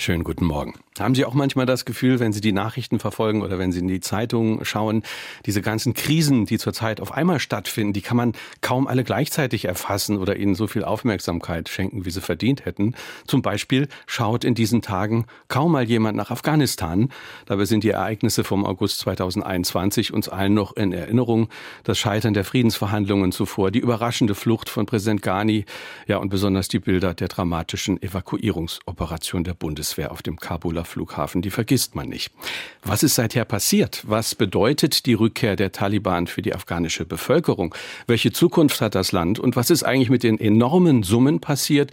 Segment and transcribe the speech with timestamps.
[0.00, 0.74] Schönen guten Morgen.
[1.00, 3.88] Haben Sie auch manchmal das Gefühl, wenn Sie die Nachrichten verfolgen oder wenn Sie in
[3.88, 5.02] die Zeitungen schauen,
[5.44, 10.18] diese ganzen Krisen, die zurzeit auf einmal stattfinden, die kann man kaum alle gleichzeitig erfassen
[10.18, 12.94] oder ihnen so viel Aufmerksamkeit schenken, wie sie verdient hätten.
[13.26, 17.10] Zum Beispiel schaut in diesen Tagen kaum mal jemand nach Afghanistan.
[17.46, 21.48] Dabei sind die Ereignisse vom August 2021 uns allen noch in Erinnerung.
[21.82, 25.64] Das Scheitern der Friedensverhandlungen zuvor, die überraschende Flucht von Präsident Ghani,
[26.06, 29.54] ja und besonders die Bilder der dramatischen Evakuierungsoperation der
[29.88, 32.30] Bundeswehr auf dem Kabuler Flughafen, die vergisst man nicht.
[32.84, 34.02] Was ist seither passiert?
[34.06, 37.74] Was bedeutet die Rückkehr der Taliban für die afghanische Bevölkerung?
[38.06, 39.38] Welche Zukunft hat das Land?
[39.38, 41.90] Und was ist eigentlich mit den enormen Summen passiert,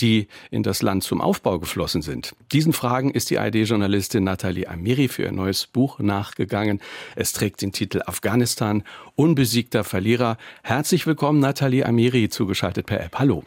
[0.00, 2.34] die in das Land zum Aufbau geflossen sind?
[2.50, 6.80] Diesen Fragen ist die ID-Journalistin Nathalie Amiri für ihr neues Buch nachgegangen.
[7.14, 8.82] Es trägt den Titel Afghanistan,
[9.14, 10.36] unbesiegter Verlierer.
[10.64, 13.18] Herzlich willkommen, Nathalie Amiri, zugeschaltet per App.
[13.18, 13.44] Hallo.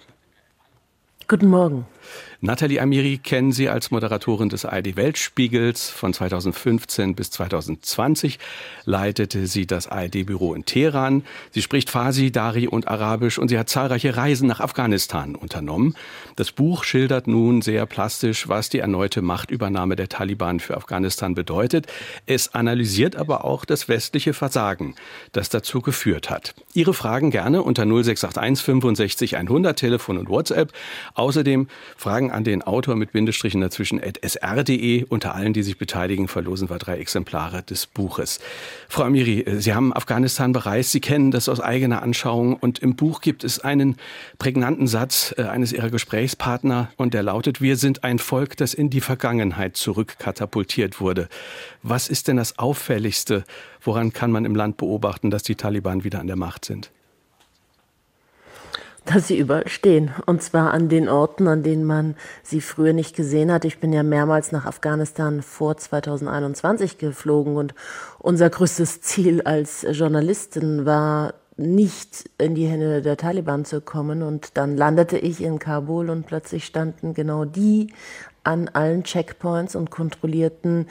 [1.27, 1.85] Guten Morgen.
[2.41, 5.89] Nathalie Amiri kennen Sie als Moderatorin des ARD Weltspiegels.
[5.89, 8.39] Von 2015 bis 2020
[8.85, 11.23] leitete sie das ARD-Büro in Teheran.
[11.52, 15.95] Sie spricht Farsi, Dari und Arabisch und sie hat zahlreiche Reisen nach Afghanistan unternommen.
[16.35, 21.87] Das Buch schildert nun sehr plastisch, was die erneute Machtübernahme der Taliban für Afghanistan bedeutet.
[22.25, 24.95] Es analysiert aber auch das westliche Versagen,
[25.33, 26.53] das dazu geführt hat.
[26.73, 30.71] Ihre Fragen gerne unter 0681 65 100 Telefon und WhatsApp.
[31.15, 31.67] Außerdem
[32.00, 35.03] Fragen an den Autor mit Bindestrichen dazwischen at sr.de.
[35.09, 38.39] Unter allen, die sich beteiligen, verlosen wir drei Exemplare des Buches.
[38.88, 40.92] Frau Amiri, äh, Sie haben Afghanistan bereist.
[40.92, 42.53] Sie kennen das aus eigener Anschauung.
[42.55, 43.97] Und im Buch gibt es einen
[44.38, 46.89] prägnanten Satz äh, eines Ihrer Gesprächspartner.
[46.95, 51.27] Und der lautet, wir sind ein Volk, das in die Vergangenheit zurückkatapultiert wurde.
[51.83, 53.44] Was ist denn das Auffälligste?
[53.81, 56.92] Woran kann man im Land beobachten, dass die Taliban wieder an der Macht sind?
[59.09, 60.11] Dass sie überall stehen.
[60.25, 63.65] Und zwar an den Orten, an denen man sie früher nicht gesehen hat.
[63.65, 67.73] Ich bin ja mehrmals nach Afghanistan vor 2021 geflogen und
[68.20, 74.21] unser größtes Ziel als Journalistin war, nicht in die Hände der Taliban zu kommen.
[74.21, 77.93] Und dann landete ich in Kabul und plötzlich standen genau die
[78.43, 80.87] an allen Checkpoints und kontrollierten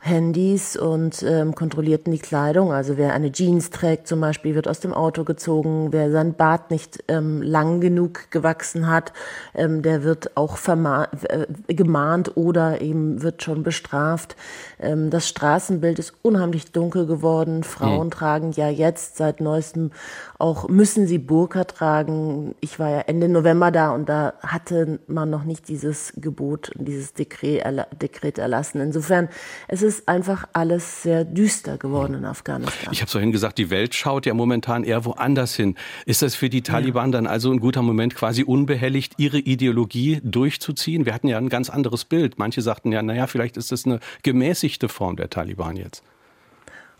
[0.00, 2.72] Handys und ähm, kontrollierten die Kleidung.
[2.72, 5.88] Also wer eine Jeans trägt zum Beispiel, wird aus dem Auto gezogen.
[5.92, 9.12] Wer sein Bart nicht ähm, lang genug gewachsen hat,
[9.54, 14.36] ähm, der wird auch äh, gemahnt oder eben wird schon bestraft.
[14.78, 17.64] Ähm, das Straßenbild ist unheimlich dunkel geworden.
[17.64, 18.12] Frauen mhm.
[18.12, 19.90] tragen ja jetzt seit neuestem
[20.38, 22.54] auch, müssen sie Burka tragen.
[22.60, 27.12] Ich war ja Ende November da und da hatte man noch nicht dieses Gebot, dieses
[27.12, 27.64] Dekret,
[28.00, 28.80] Dekret erlassen.
[28.80, 29.28] Insofern,
[29.66, 32.92] es ist einfach alles sehr düster geworden in Afghanistan.
[32.92, 35.74] Ich habe vorhin gesagt, die Welt schaut ja momentan eher woanders hin.
[36.06, 37.18] Ist das für die Taliban ja.
[37.18, 41.04] dann also ein guter Moment, quasi unbehelligt ihre Ideologie durchzuziehen?
[41.04, 42.38] Wir hatten ja ein ganz anderes Bild.
[42.38, 46.04] Manche sagten ja, naja, vielleicht ist das eine gemäßigte Form der Taliban jetzt.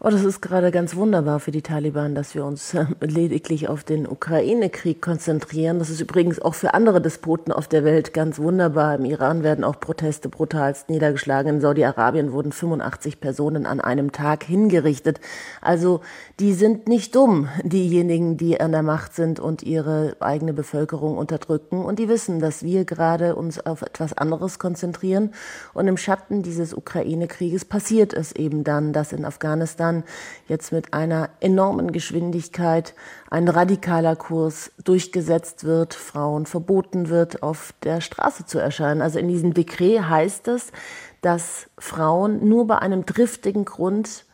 [0.01, 3.83] Oh, das ist gerade ganz wunderbar für die Taliban, dass wir uns äh, lediglich auf
[3.83, 5.81] den Ukraine-Krieg konzentrieren.
[5.81, 8.95] Das ist übrigens auch für andere Despoten auf der Welt ganz wunderbar.
[8.95, 11.57] Im Iran werden auch Proteste brutalst niedergeschlagen.
[11.57, 15.19] In Saudi-Arabien wurden 85 Personen an einem Tag hingerichtet.
[15.61, 16.01] Also
[16.39, 21.85] die sind nicht dumm, diejenigen, die an der Macht sind und ihre eigene Bevölkerung unterdrücken.
[21.85, 25.33] Und die wissen, dass wir gerade uns auf etwas anderes konzentrieren.
[25.75, 30.05] Und im Schatten dieses Ukraine-Krieges passiert es eben dann, dass in Afghanistan Jahren
[30.49, 32.95] jetzt mit einer enormen Geschwindigkeit
[33.31, 39.03] ein radikaler Kurs durchgesetzt wird, Frauen verboten wird, auf der Straße zu erscheinen.
[39.03, 40.73] Also in diesem Dekret heißt es,
[41.21, 44.25] dass Frauen nur bei einem triftigen Grund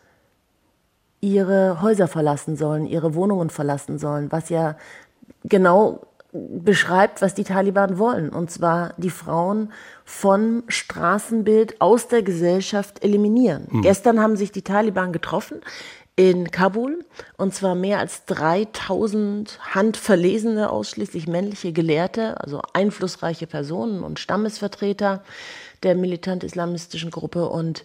[1.21, 4.77] ihre Häuser verlassen sollen, ihre Wohnungen verlassen sollen, was ja
[5.45, 8.29] genau beschreibt, was die Taliban wollen.
[8.29, 9.73] Und zwar die Frauen
[10.05, 13.69] vom Straßenbild aus der Gesellschaft eliminieren.
[13.71, 13.83] Mhm.
[13.83, 15.61] Gestern haben sich die Taliban getroffen
[16.17, 17.05] in Kabul
[17.37, 25.25] und zwar mehr als 3000 handverlesene, ausschließlich männliche Gelehrte, also einflussreiche Personen und Stammesvertreter
[25.83, 27.85] der militant-islamistischen Gruppe und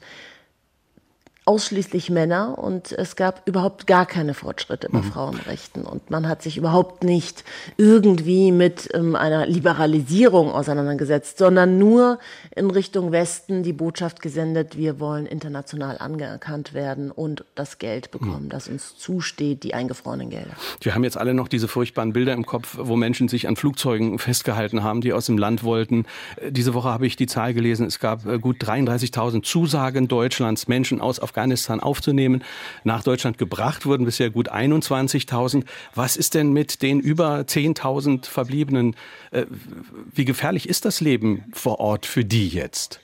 [1.49, 5.11] ausschließlich Männer und es gab überhaupt gar keine Fortschritte bei mhm.
[5.11, 7.43] Frauenrechten und man hat sich überhaupt nicht
[7.75, 12.19] irgendwie mit ähm, einer Liberalisierung auseinandergesetzt, sondern nur
[12.55, 18.43] in Richtung Westen die Botschaft gesendet, wir wollen international anerkannt werden und das Geld bekommen,
[18.43, 18.49] mhm.
[18.49, 20.51] das uns zusteht, die eingefrorenen Gelder.
[20.81, 24.19] Wir haben jetzt alle noch diese furchtbaren Bilder im Kopf, wo Menschen sich an Flugzeugen
[24.19, 26.05] festgehalten haben, die aus dem Land wollten.
[26.35, 30.67] Äh, diese Woche habe ich die Zahl gelesen, es gab äh, gut 33.000 Zusagen Deutschlands,
[30.67, 32.43] Menschen aus Afghanistan Afghanistan aufzunehmen,
[32.83, 35.63] nach Deutschland gebracht wurden bisher gut 21.000.
[35.95, 38.95] Was ist denn mit den über 10.000 Verbliebenen?
[39.31, 39.45] Äh,
[40.13, 42.99] wie gefährlich ist das Leben vor Ort für die jetzt?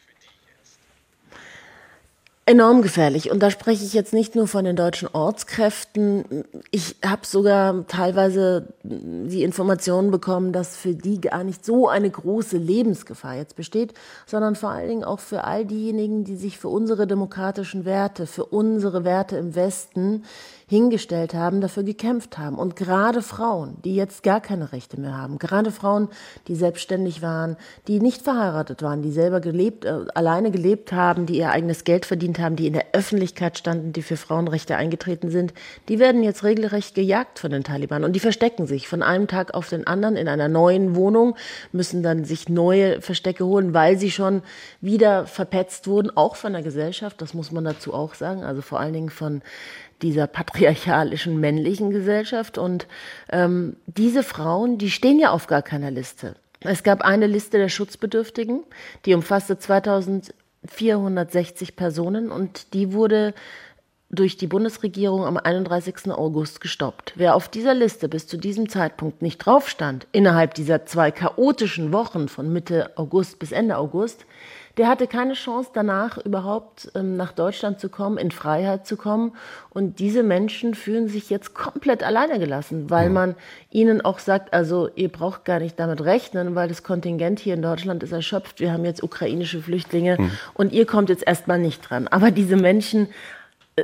[2.47, 3.31] Enorm gefährlich.
[3.31, 6.43] Und da spreche ich jetzt nicht nur von den deutschen Ortskräften.
[6.69, 12.57] Ich habe sogar teilweise die Informationen bekommen, dass für die gar nicht so eine große
[12.57, 13.95] Lebensgefahr jetzt besteht,
[14.27, 18.45] sondern vor allen Dingen auch für all diejenigen, die sich für unsere demokratischen Werte, für
[18.45, 20.23] unsere Werte im Westen
[20.67, 22.57] hingestellt haben, dafür gekämpft haben.
[22.57, 26.09] Und gerade Frauen, die jetzt gar keine Rechte mehr haben, gerade Frauen,
[26.47, 27.55] die selbstständig waren,
[27.87, 32.05] die nicht verheiratet waren, die selber gelebt, äh, alleine gelebt haben, die ihr eigenes Geld
[32.05, 35.53] verdient haben, die in der Öffentlichkeit standen, die für Frauenrechte eingetreten sind,
[35.87, 38.03] die werden jetzt regelrecht gejagt von den Taliban.
[38.03, 41.35] Und die verstecken sich von einem Tag auf den anderen in einer neuen Wohnung,
[41.73, 44.41] müssen dann sich neue Verstecke holen, weil sie schon
[44.81, 48.79] wieder verpetzt wurden, auch von der Gesellschaft, das muss man dazu auch sagen, also vor
[48.79, 49.43] allen Dingen von
[50.05, 52.59] dieser patriarchalischen männlichen Gesellschaft.
[52.59, 52.85] Und
[53.31, 56.35] ähm, diese Frauen, die stehen ja auf gar keiner Liste.
[56.61, 58.63] Es gab eine Liste der Schutzbedürftigen,
[59.05, 63.33] die umfasste 2460 Personen und die wurde
[64.09, 66.11] durch die Bundesregierung am 31.
[66.11, 67.13] August gestoppt.
[67.15, 71.91] Wer auf dieser Liste bis zu diesem Zeitpunkt nicht drauf stand, innerhalb dieser zwei chaotischen
[71.91, 74.25] Wochen von Mitte August bis Ende August,
[74.77, 79.33] der hatte keine Chance danach überhaupt ähm, nach Deutschland zu kommen, in Freiheit zu kommen.
[79.69, 83.35] Und diese Menschen fühlen sich jetzt komplett alleine gelassen, weil man
[83.71, 87.61] ihnen auch sagt, also ihr braucht gar nicht damit rechnen, weil das Kontingent hier in
[87.61, 88.59] Deutschland ist erschöpft.
[88.59, 90.31] Wir haben jetzt ukrainische Flüchtlinge mhm.
[90.53, 92.07] und ihr kommt jetzt erstmal nicht dran.
[92.09, 93.07] Aber diese Menschen
[93.77, 93.83] äh,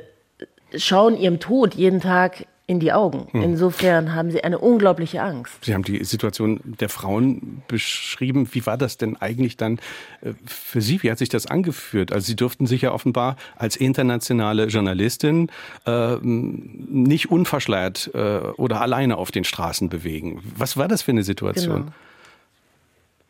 [0.78, 3.28] schauen ihrem Tod jeden Tag in die Augen.
[3.32, 3.44] Hm.
[3.44, 5.54] Insofern haben sie eine unglaubliche Angst.
[5.66, 8.48] Sie haben die Situation der Frauen beschrieben.
[8.54, 9.78] Wie war das denn eigentlich dann
[10.22, 11.04] äh, für Sie?
[11.04, 12.14] Wie hat sich das angeführt?
[12.14, 15.50] Also Sie durften sich ja offenbar als internationale Journalistin
[15.86, 20.42] äh, nicht unverschleiert äh, oder alleine auf den Straßen bewegen.
[20.56, 21.92] Was war das für eine Situation?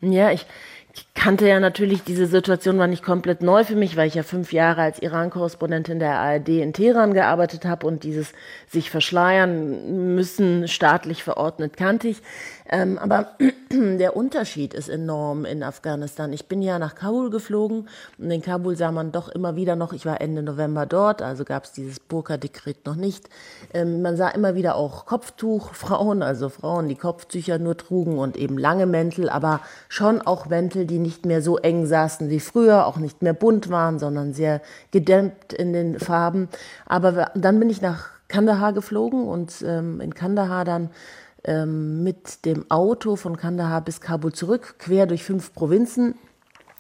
[0.01, 0.13] Genau.
[0.13, 0.45] Ja, ich,
[0.93, 4.23] ich kannte ja natürlich, diese Situation war nicht komplett neu für mich, weil ich ja
[4.23, 8.33] fünf Jahre als Iran-Korrespondentin der ARD in Teheran gearbeitet habe und dieses
[8.67, 12.21] sich verschleiern müssen staatlich verordnet kannte ich.
[12.71, 13.31] Ähm, aber
[13.69, 16.31] der Unterschied ist enorm in Afghanistan.
[16.31, 19.91] Ich bin ja nach Kabul geflogen und in Kabul sah man doch immer wieder noch,
[19.91, 23.29] ich war Ende November dort, also gab es dieses Burka-Dekret noch nicht.
[23.73, 28.57] Ähm, man sah immer wieder auch Kopftuchfrauen, also Frauen, die Kopftücher nur trugen und eben
[28.57, 29.59] lange Mäntel, aber
[29.89, 33.69] schon auch Mäntel, die nicht mehr so eng saßen wie früher, auch nicht mehr bunt
[33.69, 36.47] waren, sondern sehr gedämmt in den Farben.
[36.85, 40.89] Aber dann bin ich nach Kandahar geflogen und ähm, in Kandahar dann
[41.43, 46.15] ähm, mit dem Auto von Kandahar bis Kabul zurück, quer durch fünf Provinzen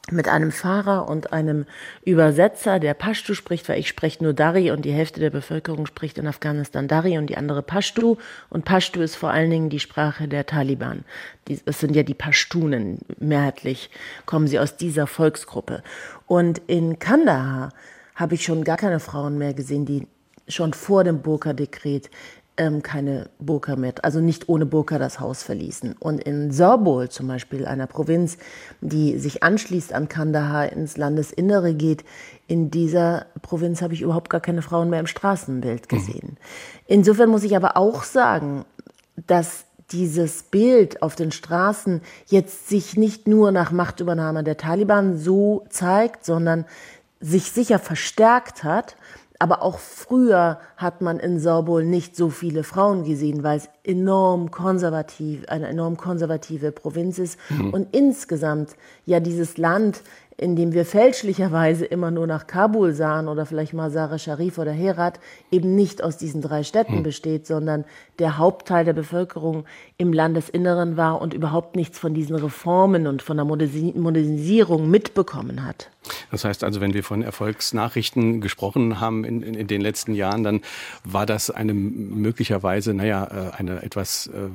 [0.09, 1.65] mit einem Fahrer und einem
[2.03, 6.17] Übersetzer, der Pashtu spricht, weil ich spreche nur Dari und die Hälfte der Bevölkerung spricht
[6.17, 8.17] in Afghanistan Dari und die andere Pashtu.
[8.49, 11.05] Und Pashtu ist vor allen Dingen die Sprache der Taliban.
[11.65, 13.89] Das sind ja die Pashtunen, mehrheitlich
[14.25, 15.83] kommen sie aus dieser Volksgruppe.
[16.25, 17.69] Und in Kandahar
[18.15, 20.07] habe ich schon gar keine Frauen mehr gesehen, die
[20.47, 22.09] schon vor dem Burka-Dekret
[22.61, 25.95] ähm, keine Burka mehr, also nicht ohne Burka das Haus verließen.
[25.99, 28.37] Und in Sorbol zum Beispiel, einer Provinz,
[28.81, 32.05] die sich anschließt an Kandahar ins Landesinnere geht,
[32.45, 35.95] in dieser Provinz habe ich überhaupt gar keine Frauen mehr im Straßenbild mhm.
[35.95, 36.37] gesehen.
[36.85, 38.63] Insofern muss ich aber auch sagen,
[39.15, 45.65] dass dieses Bild auf den Straßen jetzt sich nicht nur nach Machtübernahme der Taliban so
[45.69, 46.65] zeigt, sondern
[47.19, 48.95] sich sicher verstärkt hat
[49.41, 54.51] aber auch früher hat man in Sorbol nicht so viele Frauen gesehen, weil es enorm
[54.51, 57.39] konservativ, eine enorm konservative Provinz ist.
[57.49, 57.73] Mhm.
[57.73, 58.75] Und insgesamt
[59.07, 60.03] ja dieses Land
[60.41, 65.19] in dem wir fälschlicherweise immer nur nach Kabul sahen oder vielleicht Mazar-e Sharif oder Herat,
[65.51, 67.03] eben nicht aus diesen drei Städten hm.
[67.03, 67.85] besteht, sondern
[68.17, 69.65] der Hauptteil der Bevölkerung
[69.97, 75.91] im Landesinneren war und überhaupt nichts von diesen Reformen und von der Modernisierung mitbekommen hat.
[76.31, 80.43] Das heißt also, wenn wir von Erfolgsnachrichten gesprochen haben in, in, in den letzten Jahren,
[80.43, 80.61] dann
[81.03, 84.49] war das eine möglicherweise, naja, äh, eine etwas äh,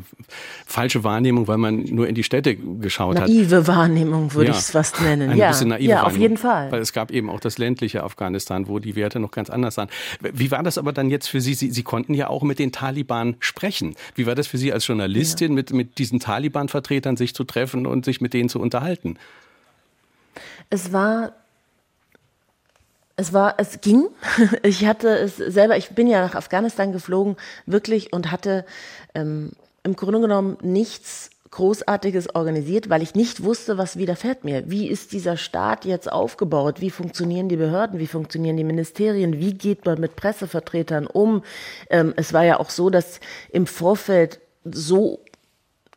[0.67, 3.29] falsche Wahrnehmung, weil man nur in die Städte geschaut Naive hat.
[3.29, 4.53] Naive Wahrnehmung würde ja.
[4.55, 5.31] ich es fast nennen.
[5.31, 6.71] Ein ja naive Ja, auf jeden Fall.
[6.73, 9.89] Weil es gab eben auch das ländliche Afghanistan, wo die Werte noch ganz anders waren.
[10.21, 11.55] Wie war das aber dann jetzt für Sie?
[11.55, 13.95] Sie, Sie konnten ja auch mit den Taliban sprechen.
[14.15, 15.55] Wie war das für Sie als Journalistin, ja.
[15.55, 19.19] mit, mit diesen Taliban-Vertretern sich zu treffen und sich mit denen zu unterhalten?
[20.71, 21.33] Es war
[23.17, 24.09] es war, es ging.
[24.63, 28.67] Ich hatte es selber, ich bin ja nach Afghanistan geflogen, wirklich, und hatte
[29.15, 29.53] ähm,
[29.83, 34.71] im Grunde genommen nichts Großartiges organisiert, weil ich nicht wusste, was widerfährt mir.
[34.71, 36.81] Wie ist dieser Staat jetzt aufgebaut?
[36.81, 37.99] Wie funktionieren die Behörden?
[37.99, 39.39] Wie funktionieren die Ministerien?
[39.39, 41.43] Wie geht man mit Pressevertretern um?
[41.91, 45.21] Ähm, es war ja auch so, dass im Vorfeld so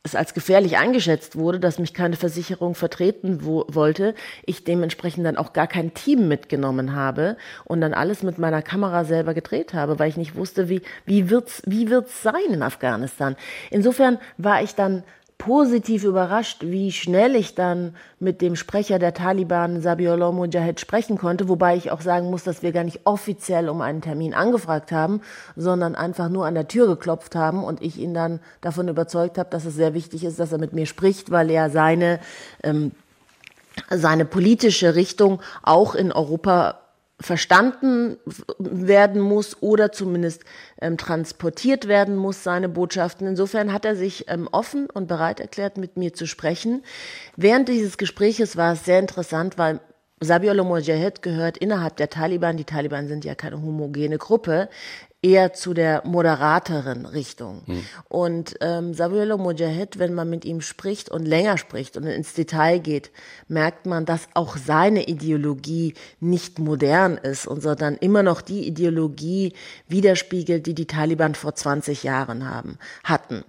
[0.04, 4.16] es als gefährlich eingeschätzt wurde, dass mich keine Versicherung vertreten wo, wollte,
[4.46, 9.04] ich dementsprechend dann auch gar kein Team mitgenommen habe und dann alles mit meiner Kamera
[9.04, 13.36] selber gedreht habe, weil ich nicht wusste, wie, wie wird's, wie wird's sein in Afghanistan.
[13.72, 15.04] Insofern war ich dann
[15.40, 21.48] positiv überrascht, wie schnell ich dann mit dem Sprecher der Taliban, Sabiullah Mujahid, sprechen konnte,
[21.48, 25.22] wobei ich auch sagen muss, dass wir gar nicht offiziell um einen Termin angefragt haben,
[25.56, 29.50] sondern einfach nur an der Tür geklopft haben und ich ihn dann davon überzeugt habe,
[29.50, 32.20] dass es sehr wichtig ist, dass er mit mir spricht, weil er seine
[32.62, 32.92] ähm,
[33.90, 36.80] seine politische Richtung auch in Europa
[37.22, 38.18] verstanden
[38.58, 40.44] werden muss oder zumindest
[40.82, 43.28] ähm, transportiert werden muss, seine Botschaften.
[43.28, 46.84] Insofern hat er sich ähm, offen und bereit erklärt, mit mir zu sprechen.
[47.36, 49.82] Während dieses Gespräches war es sehr interessant, weil
[50.22, 54.70] Sabiullah Mujahid gehört innerhalb der Taliban, die Taliban sind ja keine homogene Gruppe,
[55.22, 57.64] eher zu der moderateren Richtung.
[57.66, 57.84] Hm.
[58.08, 62.80] Und ähm, Samuel Mujahid, wenn man mit ihm spricht und länger spricht und ins Detail
[62.80, 63.12] geht,
[63.48, 69.54] merkt man, dass auch seine Ideologie nicht modern ist, und sondern immer noch die Ideologie
[69.88, 73.44] widerspiegelt, die die Taliban vor 20 Jahren haben, hatten.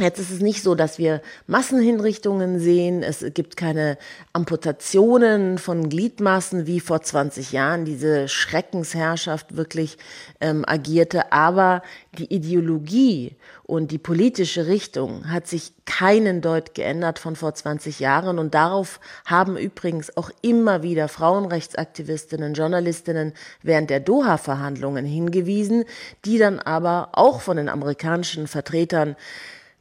[0.00, 3.02] Jetzt ist es nicht so, dass wir Massenhinrichtungen sehen.
[3.02, 3.98] Es gibt keine
[4.32, 9.98] Amputationen von Gliedmaßen wie vor 20 Jahren diese Schreckensherrschaft wirklich
[10.40, 11.30] ähm, agierte.
[11.30, 11.82] Aber
[12.16, 18.38] die Ideologie und die politische Richtung hat sich keinen Deut geändert von vor 20 Jahren.
[18.38, 25.84] Und darauf haben übrigens auch immer wieder Frauenrechtsaktivistinnen, Journalistinnen während der Doha-Verhandlungen hingewiesen,
[26.24, 29.16] die dann aber auch von den amerikanischen Vertretern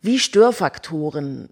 [0.01, 1.49] wie Störfaktoren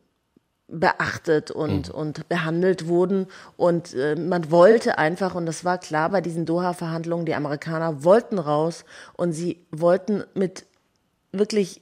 [0.68, 1.96] beachtet und, mhm.
[1.96, 3.28] und behandelt wurden.
[3.58, 8.40] Und äh, man wollte einfach, und das war klar bei diesen Doha-Verhandlungen, die Amerikaner wollten
[8.40, 10.66] raus und sie wollten mit
[11.32, 11.82] wirklich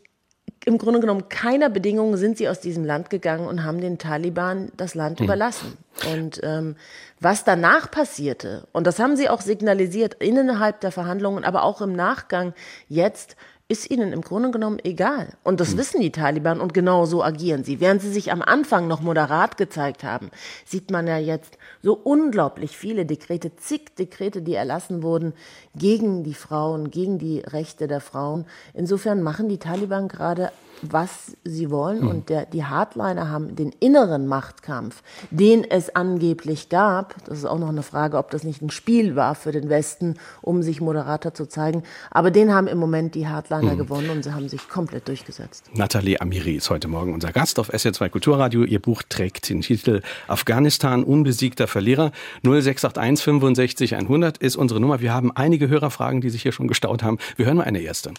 [0.66, 4.72] im Grunde genommen keiner Bedingung sind sie aus diesem Land gegangen und haben den Taliban
[4.76, 5.26] das Land mhm.
[5.26, 5.78] überlassen.
[6.12, 6.76] Und ähm,
[7.20, 11.94] was danach passierte, und das haben sie auch signalisiert innerhalb der Verhandlungen, aber auch im
[11.94, 12.54] Nachgang
[12.90, 13.36] jetzt,
[13.70, 15.34] ist ihnen im Grunde genommen egal.
[15.44, 15.78] Und das hm.
[15.78, 17.82] wissen die Taliban und genau so agieren sie.
[17.82, 20.32] Während sie sich am Anfang noch moderat gezeigt haben,
[20.66, 25.34] sieht man ja jetzt so unglaublich viele Dekrete, zig Dekrete, die erlassen wurden
[25.76, 28.46] gegen die Frauen, gegen die Rechte der Frauen.
[28.74, 32.02] Insofern machen die Taliban gerade was sie wollen.
[32.02, 32.08] Mhm.
[32.08, 37.60] Und der, die Hardliner haben den inneren Machtkampf, den es angeblich gab, das ist auch
[37.60, 41.34] noch eine Frage, ob das nicht ein Spiel war für den Westen, um sich moderater
[41.34, 43.78] zu zeigen, aber den haben im Moment die Hardliner mhm.
[43.78, 45.70] gewonnen und sie haben sich komplett durchgesetzt.
[45.74, 48.64] Nathalie Amiri ist heute Morgen unser Gast auf SR2 Kulturradio.
[48.64, 52.12] Ihr Buch trägt den Titel Afghanistan, unbesiegter Verlierer.
[52.44, 55.02] 0681 65 100 ist unsere Nummer.
[55.02, 57.18] Wir haben einige Hörerfragen, die sich hier schon gestaut haben.
[57.36, 58.14] Wir hören mal eine erste.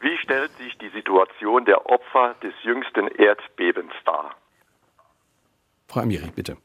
[0.00, 4.36] Wie stellt sich die Situation der Opfer des jüngsten Erdbebens dar?
[5.88, 6.56] Frau Amiri, bitte.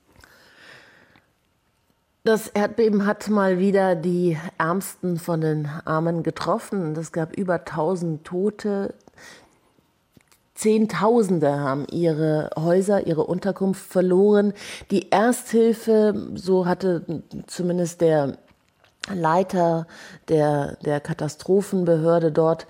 [2.23, 6.95] Das Erdbeben hat mal wieder die Ärmsten von den Armen getroffen.
[6.95, 8.93] Es gab über 1000 Tote.
[10.53, 14.53] Zehntausende haben ihre Häuser, ihre Unterkunft verloren.
[14.91, 18.37] Die Ersthilfe, so hatte zumindest der
[19.11, 19.87] Leiter
[20.27, 22.67] der, der Katastrophenbehörde dort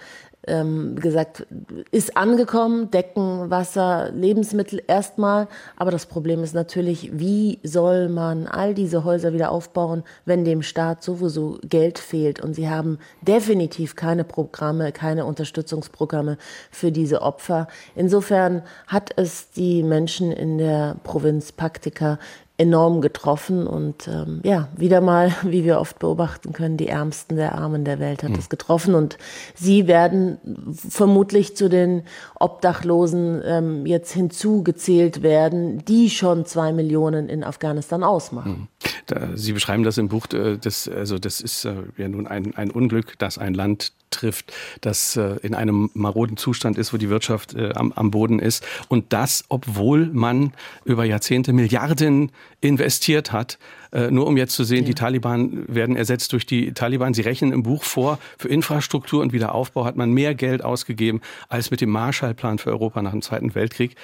[0.48, 1.46] ähm, gesagt,
[1.92, 5.48] ist angekommen, Decken, Wasser, Lebensmittel erstmal.
[5.76, 10.62] Aber das Problem ist natürlich, wie soll man all diese Häuser wieder aufbauen, wenn dem
[10.62, 12.42] Staat sowieso Geld fehlt?
[12.42, 16.38] Und sie haben definitiv keine Programme, keine Unterstützungsprogramme
[16.72, 17.68] für diese Opfer.
[17.96, 22.18] Insofern hat es die Menschen in der Provinz Paktika
[22.62, 27.56] enorm getroffen und ähm, ja, wieder mal, wie wir oft beobachten können, die Ärmsten der
[27.56, 28.38] Armen der Welt hat mhm.
[28.38, 29.18] es getroffen und
[29.56, 30.38] sie werden
[30.74, 32.04] vermutlich zu den
[32.40, 38.68] Obdachlosen ähm, jetzt hinzugezählt werden, die schon zwei Millionen in Afghanistan ausmachen.
[39.10, 39.38] Mhm.
[39.38, 42.70] sie beschreiben das im Buch, äh, das, also das ist äh, ja nun ein, ein
[42.70, 47.56] Unglück, dass ein Land trifft, das äh, in einem maroden Zustand ist, wo die Wirtschaft
[47.56, 48.64] äh, am, am Boden ist.
[48.88, 50.54] Und das, obwohl man
[50.86, 53.58] über Jahrzehnte Milliarden investiert hat,
[53.92, 54.86] äh, nur um jetzt zu sehen, ja.
[54.86, 57.14] die Taliban werden ersetzt durch die Taliban.
[57.14, 61.72] Sie rechnen im Buch vor, für Infrastruktur und Wiederaufbau hat man mehr Geld ausgegeben als
[61.72, 63.96] mit dem Marshallplan für Europa nach dem Zweiten Weltkrieg.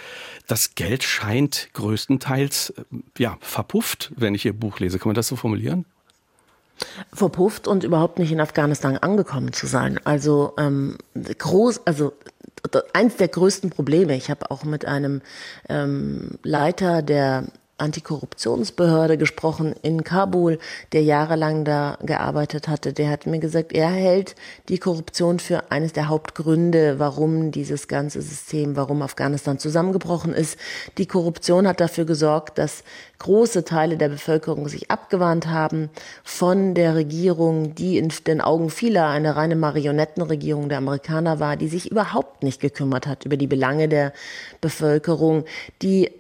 [0.48, 2.74] Das Geld scheint größtenteils
[3.18, 5.00] ja, verpufft, wenn ich Ihr Buch lese.
[5.00, 5.86] Kann man das so formulieren?
[7.14, 10.00] Verpufft und überhaupt nicht in Afghanistan angekommen zu sein.
[10.04, 12.14] Also ähm, groß, also
[12.94, 14.16] eins der größten Probleme.
[14.16, 15.22] Ich habe auch mit einem
[15.70, 17.46] ähm, Leiter der
[17.78, 20.58] Antikorruptionsbehörde gesprochen in Kabul,
[20.94, 22.92] der jahrelang da gearbeitet hatte.
[22.92, 24.36] Der hat mir gesagt, er hält
[24.68, 30.58] die Korruption für eines der Hauptgründe, warum dieses ganze System, warum Afghanistan zusammengebrochen ist.
[30.98, 32.84] Die Korruption hat dafür gesorgt, dass
[33.20, 35.90] große Teile der Bevölkerung sich abgewandt haben
[36.24, 41.68] von der Regierung, die in den Augen vieler eine reine Marionettenregierung der Amerikaner war, die
[41.68, 44.14] sich überhaupt nicht gekümmert hat über die Belange der
[44.62, 45.46] Bevölkerung,
[45.82, 46.12] die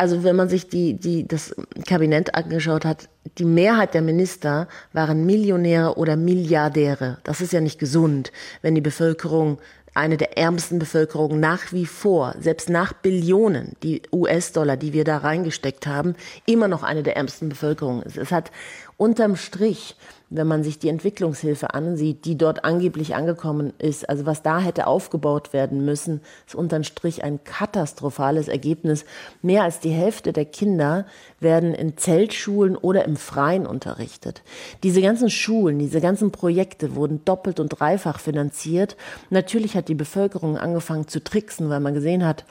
[0.00, 1.54] also wenn man sich die, die, das
[1.86, 7.18] Kabinett angeschaut hat, die Mehrheit der Minister waren Millionäre oder Milliardäre.
[7.22, 9.58] Das ist ja nicht gesund, wenn die Bevölkerung
[9.92, 15.18] eine der ärmsten Bevölkerungen nach wie vor, selbst nach Billionen, die US-Dollar, die wir da
[15.18, 16.14] reingesteckt haben,
[16.46, 18.16] immer noch eine der ärmsten Bevölkerungen ist.
[18.16, 18.50] Es hat
[18.96, 19.96] unterm Strich
[20.30, 24.86] wenn man sich die Entwicklungshilfe ansieht, die dort angeblich angekommen ist, also was da hätte
[24.86, 29.04] aufgebaut werden müssen, ist unterm Strich ein katastrophales Ergebnis.
[29.42, 31.04] Mehr als die Hälfte der Kinder
[31.40, 34.42] werden in Zeltschulen oder im Freien unterrichtet.
[34.84, 38.96] Diese ganzen Schulen, diese ganzen Projekte wurden doppelt und dreifach finanziert.
[39.30, 42.44] Natürlich hat die Bevölkerung angefangen zu tricksen, weil man gesehen hat,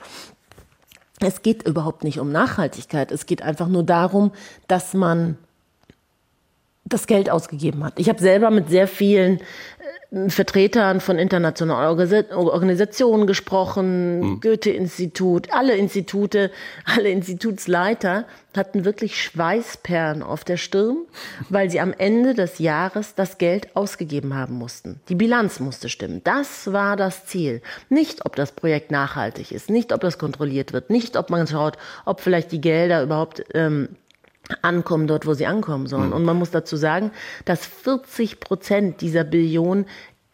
[1.18, 3.10] es geht überhaupt nicht um Nachhaltigkeit.
[3.10, 4.32] Es geht einfach nur darum,
[4.68, 5.36] dass man
[6.92, 7.94] das Geld ausgegeben hat.
[7.98, 9.40] Ich habe selber mit sehr vielen
[10.10, 11.88] äh, Vertretern von internationalen
[12.32, 14.40] Organisationen gesprochen, mhm.
[14.40, 16.50] Goethe-Institut, alle Institute,
[16.84, 20.96] alle Institutsleiter hatten wirklich Schweißperlen auf der Stirn,
[21.48, 25.00] weil sie am Ende des Jahres das Geld ausgegeben haben mussten.
[25.08, 26.20] Die Bilanz musste stimmen.
[26.24, 27.62] Das war das Ziel.
[27.88, 31.78] Nicht, ob das Projekt nachhaltig ist, nicht, ob das kontrolliert wird, nicht, ob man schaut,
[32.04, 33.90] ob vielleicht die Gelder überhaupt ähm,
[34.62, 36.08] ankommen dort, wo sie ankommen sollen.
[36.08, 36.14] Mhm.
[36.14, 37.10] Und man muss dazu sagen,
[37.44, 39.86] dass 40 Prozent dieser Billion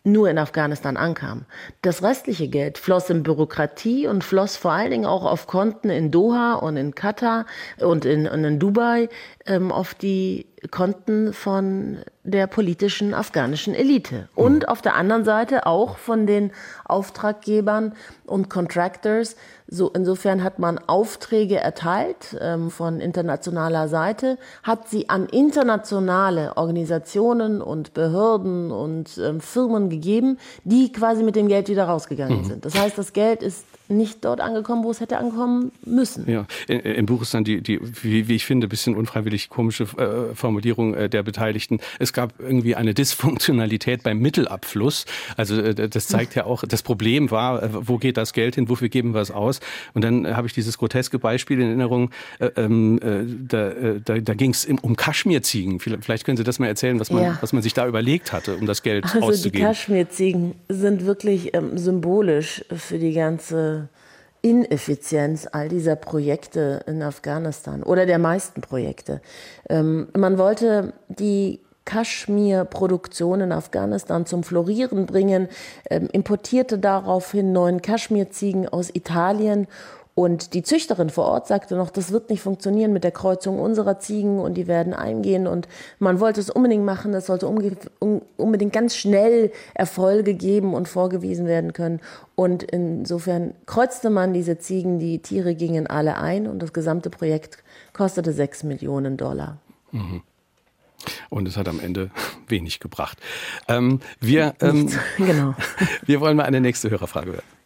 [0.06, 1.44] nur in Afghanistan ankam.
[1.82, 6.10] Das restliche Geld floss in Bürokratie und floss vor allen Dingen auch auf Konten in
[6.10, 7.44] Doha und in Katar
[7.80, 9.08] und in, und in Dubai
[9.46, 14.28] ähm, auf die Konten von der politischen afghanischen Elite.
[14.34, 14.68] Und mhm.
[14.68, 16.52] auf der anderen Seite auch von den
[16.84, 17.94] Auftraggebern
[18.24, 19.36] und Contractors.
[19.68, 27.60] So, insofern hat man Aufträge erteilt ähm, von internationaler Seite, hat sie an internationale Organisationen
[27.60, 32.44] und Behörden und ähm, Firmen gegeben, die quasi mit dem Geld wieder rausgegangen mhm.
[32.44, 32.64] sind.
[32.64, 36.28] Das heißt, das Geld ist nicht dort angekommen, wo es hätte ankommen müssen.
[36.30, 39.84] Ja, im Buch ist dann die, die wie, wie ich finde, ein bisschen unfreiwillig komische
[39.84, 41.80] äh, Formulierung äh, der Beteiligten.
[41.98, 45.06] Es gab irgendwie eine Dysfunktionalität beim Mittelabfluss.
[45.36, 48.68] Also äh, das zeigt ja auch, das Problem war, äh, wo geht das Geld hin,
[48.68, 49.60] wofür geben wir es aus?
[49.94, 53.00] Und dann äh, habe ich dieses groteske Beispiel in Erinnerung, äh, ähm,
[53.48, 53.72] da,
[54.04, 55.80] da, da ging es um Kaschmirziegen.
[55.80, 57.38] Vielleicht können Sie das mal erzählen, was man, ja.
[57.40, 59.34] was man sich da überlegt hatte, um das Geld also auszugeben.
[59.34, 63.75] Also die Kaschmirziegen sind wirklich ähm, symbolisch für die ganze
[64.46, 69.20] Ineffizienz all dieser Projekte in Afghanistan oder der meisten Projekte.
[69.68, 75.48] Ähm, man wollte die Kaschmir-Produktion in Afghanistan zum Florieren bringen,
[75.90, 79.66] ähm, importierte daraufhin neuen Kaschmirziegen aus Italien
[80.16, 83.98] und die Züchterin vor Ort sagte noch, das wird nicht funktionieren mit der Kreuzung unserer
[83.98, 85.46] Ziegen und die werden eingehen.
[85.46, 91.46] Und man wollte es unbedingt machen, es sollte unbedingt ganz schnell Erfolge geben und vorgewiesen
[91.46, 92.00] werden können.
[92.34, 97.62] Und insofern kreuzte man diese Ziegen, die Tiere gingen alle ein und das gesamte Projekt
[97.92, 99.58] kostete sechs Millionen Dollar.
[99.92, 100.22] Mhm.
[101.28, 102.10] Und es hat am Ende
[102.48, 103.18] wenig gebracht.
[103.68, 105.54] Ähm, wir, ähm, genau.
[106.06, 107.56] wir wollen mal eine nächste Hörerfrage hören.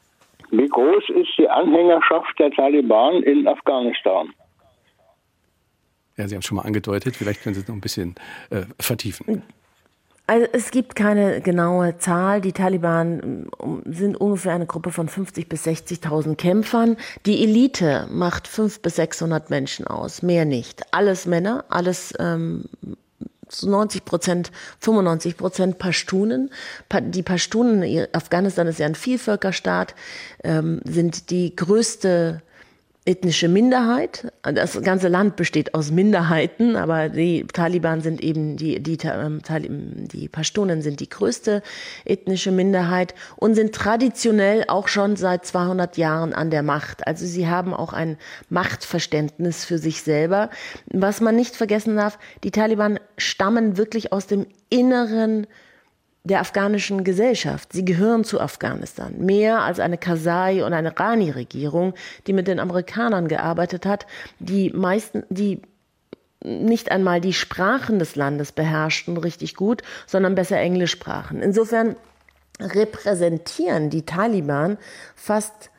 [0.50, 1.04] Wie groß
[1.40, 4.28] die Anhängerschaft der Taliban in Afghanistan?
[6.16, 8.14] Ja, Sie haben es schon mal angedeutet, vielleicht können Sie es noch ein bisschen
[8.50, 9.42] äh, vertiefen.
[10.26, 12.40] Also es gibt keine genaue Zahl.
[12.40, 13.48] Die Taliban
[13.84, 16.96] sind ungefähr eine Gruppe von 50 bis 60.000 Kämpfern.
[17.26, 20.82] Die Elite macht 500 bis 600 Menschen aus, mehr nicht.
[20.92, 22.66] Alles Männer, alles ähm,
[23.50, 26.50] zu 90 Prozent, 95 Prozent Pashtunen.
[27.00, 29.94] Die Pashtunen, Afghanistan ist ja ein Vielvölkerstaat,
[30.44, 32.42] ähm, sind die größte
[33.10, 34.32] ethnische Minderheit.
[34.42, 39.42] Das ganze Land besteht aus Minderheiten, aber die Taliban sind eben die, die, ähm,
[40.06, 41.62] die Pashtunen sind die größte
[42.04, 47.06] ethnische Minderheit und sind traditionell auch schon seit 200 Jahren an der Macht.
[47.08, 48.16] Also sie haben auch ein
[48.48, 50.48] Machtverständnis für sich selber.
[50.86, 55.48] Was man nicht vergessen darf, die Taliban stammen wirklich aus dem inneren
[56.24, 57.72] der afghanischen Gesellschaft.
[57.72, 59.14] Sie gehören zu Afghanistan.
[59.18, 61.94] Mehr als eine Kasai- und eine Rani-Regierung,
[62.26, 64.06] die mit den Amerikanern gearbeitet hat,
[64.38, 65.62] die meisten, die
[66.42, 71.42] nicht einmal die Sprachen des Landes beherrschten richtig gut, sondern besser Englisch sprachen.
[71.42, 71.96] Insofern
[72.60, 74.78] repräsentieren die Taliban
[75.14, 75.70] fast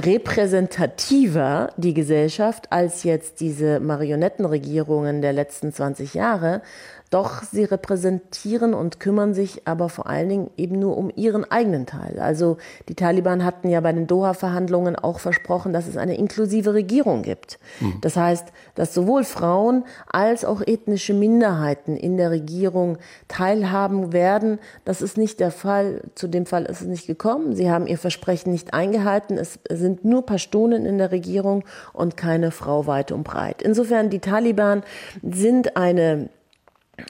[0.00, 6.62] repräsentativer die Gesellschaft als jetzt diese Marionettenregierungen der letzten 20 Jahre,
[7.10, 11.86] doch sie repräsentieren und kümmern sich aber vor allen Dingen eben nur um ihren eigenen
[11.86, 12.18] Teil.
[12.20, 17.22] Also die Taliban hatten ja bei den Doha-Verhandlungen auch versprochen, dass es eine inklusive Regierung
[17.22, 17.58] gibt.
[17.80, 17.98] Mhm.
[18.02, 24.58] Das heißt, dass sowohl Frauen als auch ethnische Minderheiten in der Regierung teilhaben werden.
[24.84, 26.02] Das ist nicht der Fall.
[26.14, 27.56] Zu dem Fall ist es nicht gekommen.
[27.56, 29.38] Sie haben ihr Versprechen nicht eingehalten.
[29.38, 33.62] Es sind nur Pashtunen in der Regierung und keine Frau weit und breit.
[33.62, 34.82] Insofern, die Taliban
[35.22, 36.28] sind eine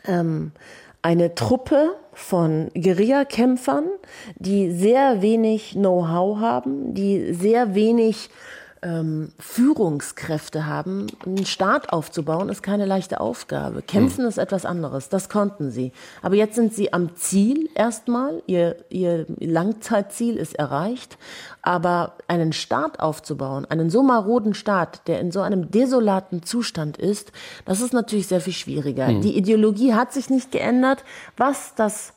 [0.06, 0.52] ähm,
[1.02, 3.84] eine Truppe von Guerillakämpfern,
[4.36, 8.30] die sehr wenig Know-how haben, die sehr wenig
[8.82, 13.82] ähm, Führungskräfte haben, einen Staat aufzubauen, ist keine leichte Aufgabe.
[13.82, 14.28] Kämpfen mhm.
[14.28, 15.08] ist etwas anderes.
[15.08, 15.92] Das konnten sie.
[16.22, 18.42] Aber jetzt sind sie am Ziel erstmal.
[18.46, 21.18] Ihr, ihr Langzeitziel ist erreicht.
[21.62, 27.32] Aber einen Staat aufzubauen, einen so maroden Staat, der in so einem desolaten Zustand ist,
[27.64, 29.08] das ist natürlich sehr viel schwieriger.
[29.08, 29.20] Mhm.
[29.20, 31.04] Die Ideologie hat sich nicht geändert.
[31.36, 32.12] Was das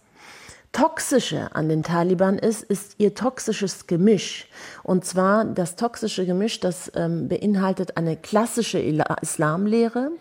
[0.72, 4.48] Toxische an den Taliban ist, ist ihr toxisches Gemisch.
[4.84, 10.12] Und zwar das toxische Gemisch, das ähm, beinhaltet eine klassische Islamlehre,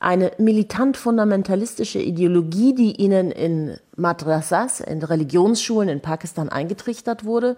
[0.00, 7.56] eine militant-fundamentalistische Ideologie, die ihnen in Madrasas, in Religionsschulen in Pakistan eingetrichtert wurde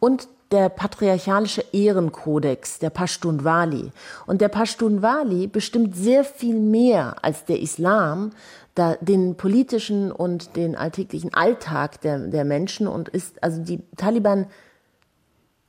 [0.00, 3.90] und der patriarchalische Ehrenkodex, der Pashtunwali.
[4.26, 8.30] Und der Pashtunwali bestimmt sehr viel mehr als der Islam
[8.74, 14.46] da den politischen und den alltäglichen Alltag der, der Menschen und ist, also die Taliban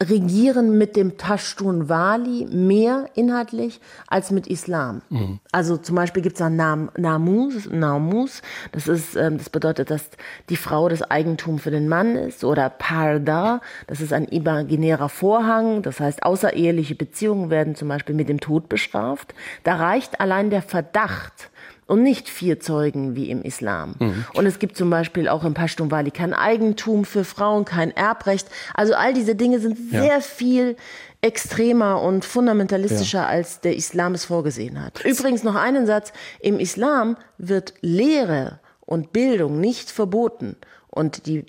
[0.03, 5.01] regieren mit dem Tashtun Wali mehr inhaltlich als mit Islam.
[5.09, 5.39] Mhm.
[5.53, 8.41] Also zum Beispiel gibt es da Nam, Namus, Namus,
[8.73, 10.09] das ist, ähm, das bedeutet, dass
[10.49, 15.81] die Frau das Eigentum für den Mann ist, oder Parda, das ist ein imaginärer Vorhang,
[15.81, 19.33] das heißt, außereheliche Beziehungen werden zum Beispiel mit dem Tod bestraft.
[19.63, 21.51] Da reicht allein der Verdacht,
[21.87, 23.95] und nicht vier Zeugen wie im Islam.
[23.99, 24.25] Mhm.
[24.33, 28.47] Und es gibt zum Beispiel auch im Pashtun Wali kein Eigentum für Frauen, kein Erbrecht.
[28.73, 30.01] Also all diese Dinge sind ja.
[30.01, 30.75] sehr viel
[31.21, 33.27] extremer und fundamentalistischer, ja.
[33.27, 35.03] als der Islam es vorgesehen hat.
[35.05, 36.13] Übrigens noch einen Satz.
[36.39, 40.55] Im Islam wird Lehre und Bildung nicht verboten.
[40.89, 41.45] Und die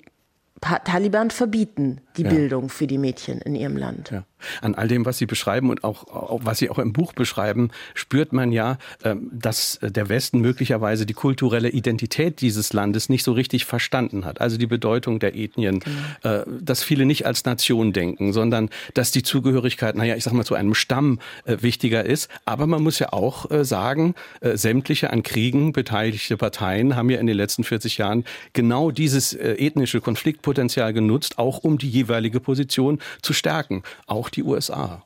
[0.61, 2.29] Taliban verbieten die ja.
[2.29, 4.11] Bildung für die Mädchen in ihrem Land.
[4.61, 7.71] An all dem, was Sie beschreiben und auch, auch, was Sie auch im Buch beschreiben,
[7.93, 13.31] spürt man ja, ähm, dass der Westen möglicherweise die kulturelle Identität dieses Landes nicht so
[13.33, 14.41] richtig verstanden hat.
[14.41, 16.41] Also die Bedeutung der Ethnien, genau.
[16.41, 20.45] Äh, dass viele nicht als Nation denken, sondern dass die Zugehörigkeit, naja, ich sag mal,
[20.45, 22.29] zu einem Stamm äh, wichtiger ist.
[22.45, 27.27] Aber man muss ja auch äh, sagen, sämtliche an Kriegen beteiligte Parteien haben ja in
[27.27, 28.23] den letzten 40 Jahren
[28.53, 33.83] genau dieses ethnische Konfliktpotenzial genutzt, auch um die jeweilige Position zu stärken.
[34.05, 35.03] Auch die USA.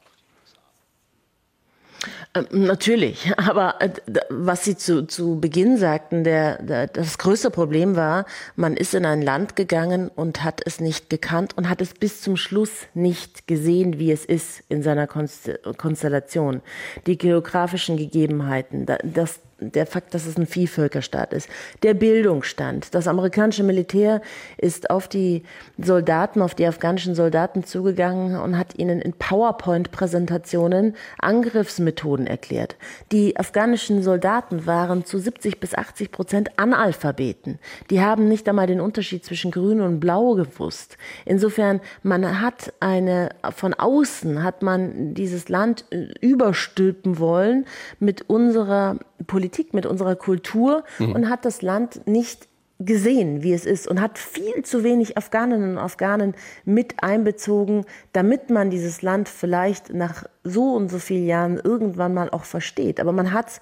[2.33, 3.89] Ähm, natürlich, aber äh,
[4.29, 9.05] was Sie zu, zu Beginn sagten, der, der, das größte Problem war, man ist in
[9.05, 13.47] ein Land gegangen und hat es nicht gekannt und hat es bis zum Schluss nicht
[13.47, 16.61] gesehen, wie es ist in seiner Konstellation.
[17.05, 21.47] Die geografischen Gegebenheiten, das, der Fakt, dass es ein Vielvölkerstaat ist,
[21.83, 22.93] der Bildungsstand.
[22.93, 24.21] Das amerikanische Militär
[24.57, 25.43] ist auf die
[25.77, 32.75] Soldaten, auf die afghanischen Soldaten zugegangen und hat ihnen in PowerPoint-Präsentationen Angriffsmethoden erklärt.
[33.11, 37.59] Die afghanischen Soldaten waren zu 70 bis 80 Prozent Analphabeten.
[37.89, 40.97] Die haben nicht einmal den Unterschied zwischen Grün und Blau gewusst.
[41.25, 45.85] Insofern, man hat eine, von außen hat man dieses Land
[46.21, 47.65] überstülpen wollen
[47.99, 51.13] mit unserer Politik, mit unserer Kultur mhm.
[51.13, 52.47] und hat das Land nicht
[52.85, 56.33] gesehen, wie es ist und hat viel zu wenig Afghaninnen und Afghanen
[56.65, 62.29] mit einbezogen, damit man dieses Land vielleicht nach so und so vielen Jahren irgendwann mal
[62.29, 62.99] auch versteht.
[62.99, 63.61] Aber man hat es,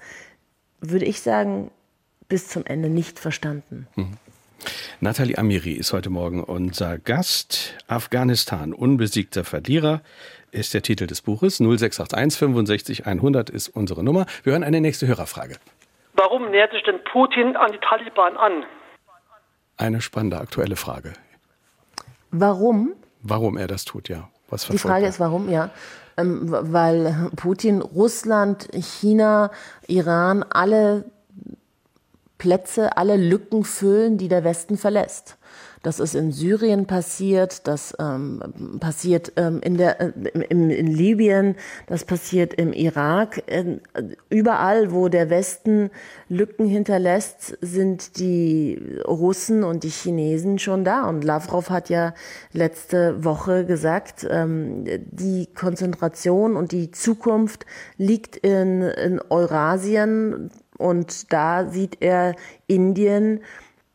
[0.80, 1.70] würde ich sagen,
[2.28, 3.86] bis zum Ende nicht verstanden.
[3.96, 4.16] Mhm.
[5.00, 7.74] Nathalie Amiri ist heute Morgen unser Gast.
[7.86, 10.02] Afghanistan, unbesiegter Verlierer
[10.52, 11.58] ist der Titel des Buches.
[11.58, 14.26] 0681 65 100 ist unsere Nummer.
[14.42, 15.56] Wir hören eine nächste Hörerfrage.
[16.14, 18.64] Warum nähert sich denn Putin an die Taliban an?
[19.76, 21.14] Eine spannende aktuelle Frage.
[22.30, 22.92] Warum?
[23.22, 24.28] Warum er das tut, ja.
[24.48, 25.70] Was die Frage ist, warum, ja.
[26.16, 29.50] Ähm, weil Putin Russland, China,
[29.86, 31.04] Iran alle
[32.38, 35.38] Plätze, alle Lücken füllen, die der Westen verlässt.
[35.82, 38.42] Das ist in Syrien passiert, das ähm,
[38.80, 40.12] passiert ähm, in, der, äh,
[40.50, 43.42] im, in Libyen, das passiert im Irak.
[43.46, 43.80] In,
[44.28, 45.90] überall, wo der Westen
[46.28, 51.08] Lücken hinterlässt, sind die Russen und die Chinesen schon da.
[51.08, 52.12] Und Lavrov hat ja
[52.52, 57.64] letzte Woche gesagt, ähm, die Konzentration und die Zukunft
[57.96, 60.50] liegt in, in Eurasien.
[60.76, 62.34] Und da sieht er
[62.66, 63.40] Indien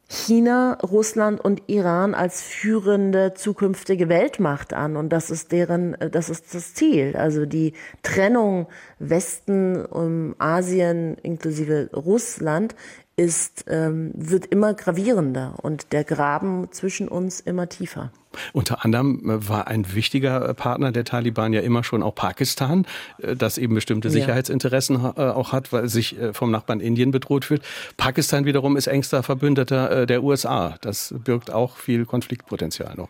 [0.07, 4.97] China, Russland und Iran als führende zukünftige Weltmacht an.
[4.97, 7.15] Und das ist deren, das ist das Ziel.
[7.15, 8.67] Also die Trennung
[8.99, 12.75] Westen, um Asien inklusive Russland
[13.17, 18.11] ist, ähm, wird immer gravierender und der Graben zwischen uns immer tiefer.
[18.51, 22.85] Unter anderem äh, war ein wichtiger Partner der Taliban ja immer schon auch Pakistan,
[23.19, 25.13] äh, das eben bestimmte Sicherheitsinteressen ja.
[25.15, 27.61] Äh, auch hat, weil sich vom Nachbarn Indien bedroht fühlt.
[27.97, 30.75] Pakistan wiederum ist engster Verbündeter der USA.
[30.81, 33.09] Das birgt auch viel Konfliktpotenzial noch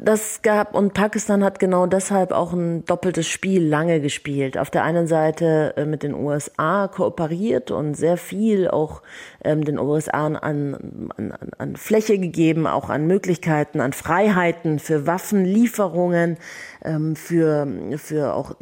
[0.00, 4.56] das gab und Pakistan hat genau deshalb auch ein doppeltes Spiel lange gespielt.
[4.56, 9.02] Auf der einen Seite äh, mit den USA kooperiert und sehr viel auch
[9.44, 16.38] ähm, den USA an, an, an Fläche gegeben, auch an Möglichkeiten, an Freiheiten für Waffenlieferungen,
[16.84, 18.54] ähm, für, für auch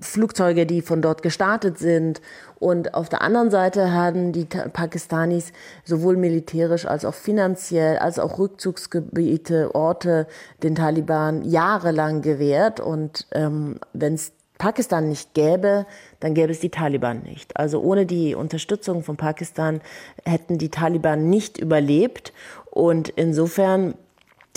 [0.00, 2.20] Flugzeuge, die von dort gestartet sind.
[2.64, 5.52] Und auf der anderen Seite haben die Pakistanis
[5.84, 10.26] sowohl militärisch als auch finanziell, als auch Rückzugsgebiete, Orte
[10.62, 12.80] den Taliban jahrelang gewährt.
[12.80, 15.84] Und ähm, wenn es Pakistan nicht gäbe,
[16.20, 17.54] dann gäbe es die Taliban nicht.
[17.54, 19.82] Also ohne die Unterstützung von Pakistan
[20.24, 22.32] hätten die Taliban nicht überlebt.
[22.70, 23.92] Und insofern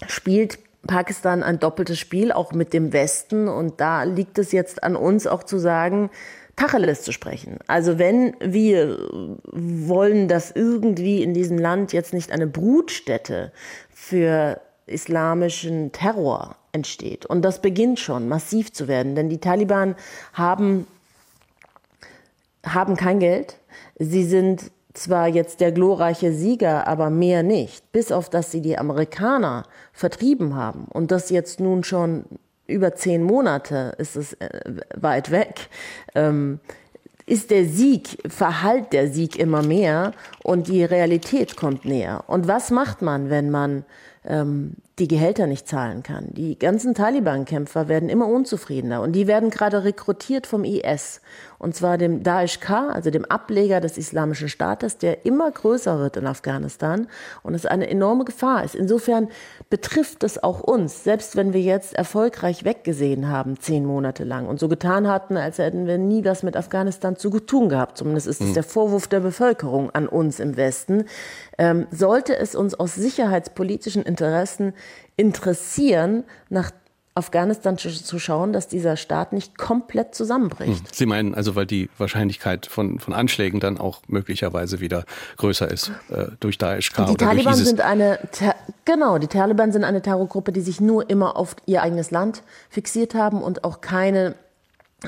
[0.07, 3.49] spielt Pakistan ein doppeltes Spiel, auch mit dem Westen.
[3.49, 6.09] Und da liegt es jetzt an uns auch zu sagen,
[6.57, 7.59] Tacheles zu sprechen.
[7.67, 8.97] Also wenn wir
[9.45, 13.53] wollen, dass irgendwie in diesem Land jetzt nicht eine Brutstätte
[13.89, 17.25] für islamischen Terror entsteht.
[17.25, 19.95] Und das beginnt schon massiv zu werden, denn die Taliban
[20.33, 20.87] haben,
[22.65, 23.57] haben kein Geld.
[23.99, 28.79] Sie sind zwar jetzt der glorreiche Sieger, aber mehr nicht, bis auf dass sie die
[28.79, 32.25] Amerikaner vertrieben haben und das jetzt nun schon
[32.67, 34.61] über zehn Monate ist es äh,
[34.95, 35.69] weit weg.
[36.15, 36.59] Ähm,
[37.25, 42.23] ist der Sieg, verhallt der Sieg immer mehr und die Realität kommt näher.
[42.27, 43.83] Und was macht man, wenn man
[44.25, 46.33] ähm, die Gehälter nicht zahlen kann.
[46.33, 51.21] Die ganzen Taliban-Kämpfer werden immer unzufriedener und die werden gerade rekrutiert vom IS
[51.59, 56.27] und zwar dem Daesh-K, also dem Ableger des Islamischen Staates, der immer größer wird in
[56.27, 57.07] Afghanistan
[57.41, 58.75] und es eine enorme Gefahr ist.
[58.75, 59.29] Insofern
[59.69, 64.59] betrifft es auch uns, selbst wenn wir jetzt erfolgreich weggesehen haben, zehn Monate lang und
[64.59, 67.97] so getan hatten, als hätten wir nie was mit Afghanistan zu tun gehabt.
[67.97, 68.53] Zumindest ist es mhm.
[68.53, 71.05] der Vorwurf der Bevölkerung an uns im Westen.
[71.57, 74.73] Ähm, sollte es uns aus sicherheitspolitischen Interessen
[75.15, 76.71] interessieren, nach
[77.17, 80.79] Afghanistan zu schauen, dass dieser Staat nicht komplett zusammenbricht.
[80.79, 80.87] Hm.
[80.91, 85.03] Sie meinen also, weil die Wahrscheinlichkeit von, von Anschlägen dann auch möglicherweise wieder
[85.37, 86.93] größer ist äh, durch Daesh.
[86.93, 88.19] Die Taliban sind eine,
[88.85, 93.15] genau, die Taliban sind eine Terrorgruppe, die sich nur immer auf ihr eigenes Land fixiert
[93.15, 94.35] haben und auch keine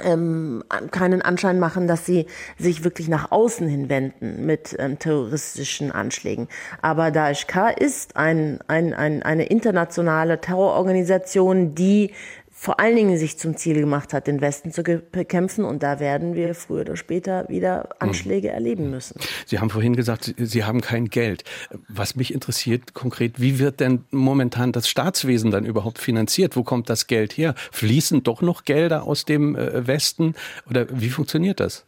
[0.04, 5.92] ähm, keinen Anschein machen, dass sie sich wirklich nach außen hin wenden mit ähm, terroristischen
[5.92, 6.48] Anschlägen.
[6.82, 12.14] Aber Daesh K ist ein, ein, ein, eine internationale Terrororganisation, die
[12.62, 15.64] vor allen Dingen sich zum Ziel gemacht hat, den Westen zu bekämpfen.
[15.64, 18.54] Und da werden wir früher oder später wieder Anschläge mhm.
[18.54, 19.18] erleben müssen.
[19.46, 21.46] Sie haben vorhin gesagt, Sie haben kein Geld.
[21.88, 26.58] Was mich interessiert konkret, wie wird denn momentan das Staatswesen dann überhaupt finanziert?
[26.58, 27.56] Wo kommt das Geld her?
[27.72, 30.36] Fließen doch noch Gelder aus dem äh, Westen?
[30.70, 31.86] Oder wie funktioniert das?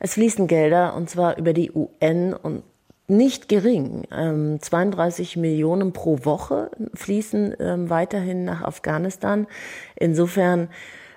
[0.00, 2.64] Es fließen Gelder und zwar über die UN und
[3.08, 4.04] nicht gering.
[4.12, 9.46] Ähm, 32 Millionen pro Woche fließen ähm, weiterhin nach Afghanistan.
[9.94, 10.68] Insofern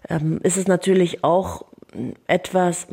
[0.09, 1.65] ähm, ist es natürlich auch
[2.27, 2.87] etwas,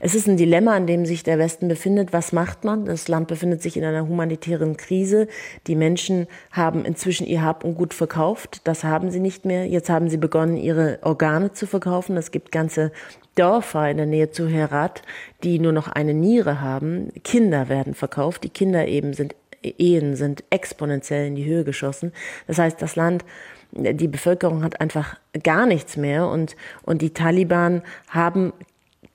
[0.00, 2.12] es ist ein Dilemma, in dem sich der Westen befindet.
[2.12, 2.84] Was macht man?
[2.84, 5.28] Das Land befindet sich in einer humanitären Krise.
[5.66, 8.60] Die Menschen haben inzwischen ihr Hab und Gut verkauft.
[8.64, 9.66] Das haben sie nicht mehr.
[9.66, 12.16] Jetzt haben sie begonnen, ihre Organe zu verkaufen.
[12.16, 12.92] Es gibt ganze
[13.34, 15.02] Dörfer in der Nähe zu Herat,
[15.42, 17.08] die nur noch eine Niere haben.
[17.24, 18.44] Kinder werden verkauft.
[18.44, 22.12] Die Kinder eben sind, Ehen sind exponentiell in die Höhe geschossen.
[22.46, 23.24] Das heißt, das Land,
[23.72, 28.52] die Bevölkerung hat einfach gar nichts mehr und, und die Taliban haben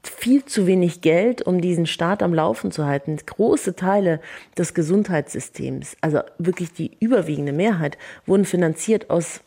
[0.03, 3.17] viel zu wenig Geld, um diesen Staat am Laufen zu halten.
[3.25, 4.21] Große Teile
[4.57, 9.41] des Gesundheitssystems, also wirklich die überwiegende Mehrheit, wurden finanziert aus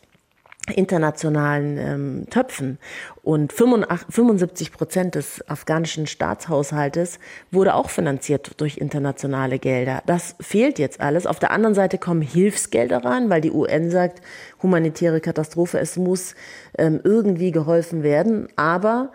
[0.71, 2.77] internationalen ähm, Töpfen.
[3.21, 7.19] Und 75 Prozent des afghanischen Staatshaushaltes
[7.51, 10.01] wurde auch finanziert durch internationale Gelder.
[10.05, 11.27] Das fehlt jetzt alles.
[11.27, 14.21] Auf der anderen Seite kommen Hilfsgelder rein, weil die UN sagt,
[14.61, 16.35] humanitäre Katastrophe, es muss
[16.77, 18.47] ähm, irgendwie geholfen werden.
[18.55, 19.11] Aber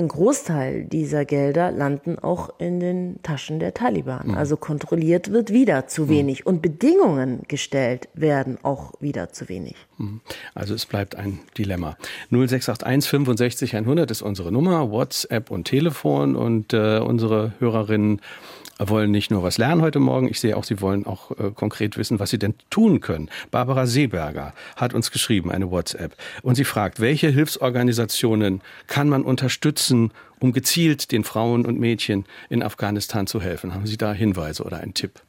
[0.00, 4.28] ein Großteil dieser Gelder landen auch in den Taschen der Taliban.
[4.28, 4.34] Mhm.
[4.34, 6.08] Also kontrolliert wird wieder zu mhm.
[6.08, 9.76] wenig und Bedingungen gestellt werden auch wieder zu wenig.
[9.98, 10.22] Mhm.
[10.54, 11.96] Also es bleibt ein Dilemma.
[12.30, 18.20] 0681 65 100 ist unsere Nummer, WhatsApp und Telefon und äh, unsere Hörerinnen
[18.88, 21.96] wollen nicht nur was lernen heute Morgen, ich sehe auch, sie wollen auch äh, konkret
[21.96, 23.30] wissen, was sie denn tun können.
[23.50, 30.12] Barbara Seeberger hat uns geschrieben, eine WhatsApp, und sie fragt, welche Hilfsorganisationen kann man unterstützen,
[30.38, 33.74] um gezielt den Frauen und Mädchen in Afghanistan zu helfen?
[33.74, 35.20] Haben Sie da Hinweise oder einen Tipp?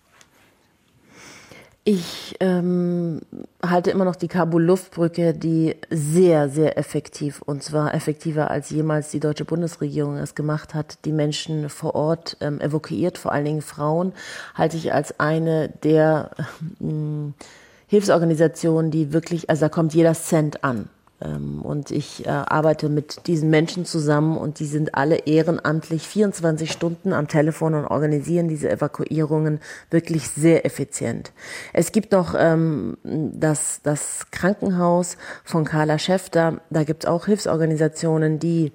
[1.84, 3.22] Ich ähm,
[3.66, 9.20] halte immer noch die Kabul-Luftbrücke, die sehr, sehr effektiv, und zwar effektiver als jemals die
[9.20, 14.14] deutsche Bundesregierung es gemacht hat, die Menschen vor Ort ähm, evakuiert, vor allen Dingen Frauen,
[14.54, 16.86] halte ich als eine der äh,
[17.88, 20.88] Hilfsorganisationen, die wirklich, also da kommt jeder Cent an.
[21.24, 26.72] Ähm, und ich äh, arbeite mit diesen Menschen zusammen und die sind alle ehrenamtlich 24
[26.72, 31.32] Stunden am Telefon und organisieren diese Evakuierungen wirklich sehr effizient.
[31.74, 36.62] Es gibt noch ähm, das, das Krankenhaus von Carla Schäfter.
[36.70, 38.72] Da gibt es auch Hilfsorganisationen, die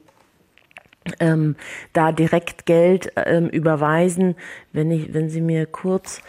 [1.21, 1.57] ähm,
[1.93, 4.37] da direkt Geld ähm, überweisen.
[4.73, 6.21] Wenn ich, wenn Sie mir kurz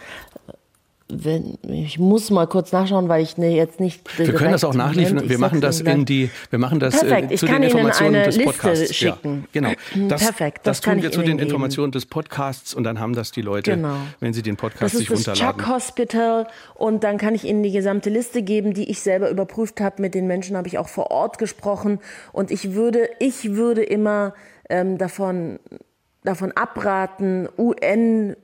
[1.10, 4.02] wenn, ich muss mal kurz nachschauen, weil ich ne, jetzt nicht.
[4.18, 5.26] Wir können das auch nachliefern.
[5.26, 7.32] Wir machen das in die, wir machen das Perfekt.
[7.32, 8.80] Äh, zu den Informationen des Podcasts.
[8.80, 9.48] Liste schicken.
[9.54, 10.08] Ja, genau.
[10.08, 10.66] Das, Perfekt.
[10.66, 13.72] Das, das tun wir zu den Informationen des Podcasts und dann haben das die Leute,
[13.72, 13.96] genau.
[14.20, 15.38] wenn sie den Podcast sich runterladen.
[15.38, 18.90] Das ist das Chuck Hospital und dann kann ich Ihnen die gesamte Liste geben, die
[18.90, 20.02] ich selber überprüft habe.
[20.02, 22.00] Mit den Menschen habe ich auch vor Ort gesprochen
[22.32, 24.34] und ich würde, ich würde immer
[24.68, 25.58] ähm, davon
[26.24, 28.36] davon abraten, UN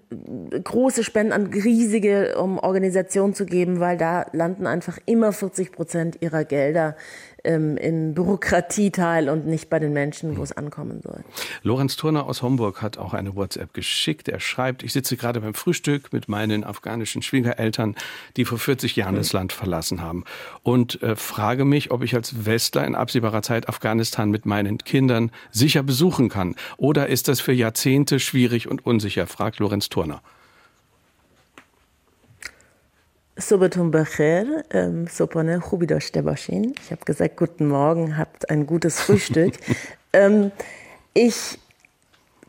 [0.62, 6.18] große Spenden an riesige um Organisationen zu geben, weil da landen einfach immer 40 Prozent
[6.20, 6.96] ihrer Gelder
[7.44, 11.22] ähm, im Bürokratieteil und nicht bei den Menschen, wo es ankommen soll.
[11.62, 14.29] Lorenz Turner aus Homburg hat auch eine WhatsApp geschickt.
[14.29, 17.94] Er schreibt, ich sitze gerade beim Frühstück mit meinen afghanischen Schwiegereltern,
[18.37, 20.24] die vor 40 Jahren das Land verlassen haben
[20.62, 25.31] und äh, frage mich, ob ich als Westler in absehbarer Zeit Afghanistan mit meinen Kindern
[25.50, 26.57] sicher besuchen kann.
[26.77, 30.04] Oder ist das für Jahrzehnte schwierig und unsicher, fragt Lorenz Turner.
[30.05, 30.23] Silvana.
[34.71, 35.09] Ähm,
[36.79, 39.55] ich habe gesagt, guten Morgen, habt ein gutes Frühstück.
[40.12, 40.53] ähm,
[41.14, 41.59] ich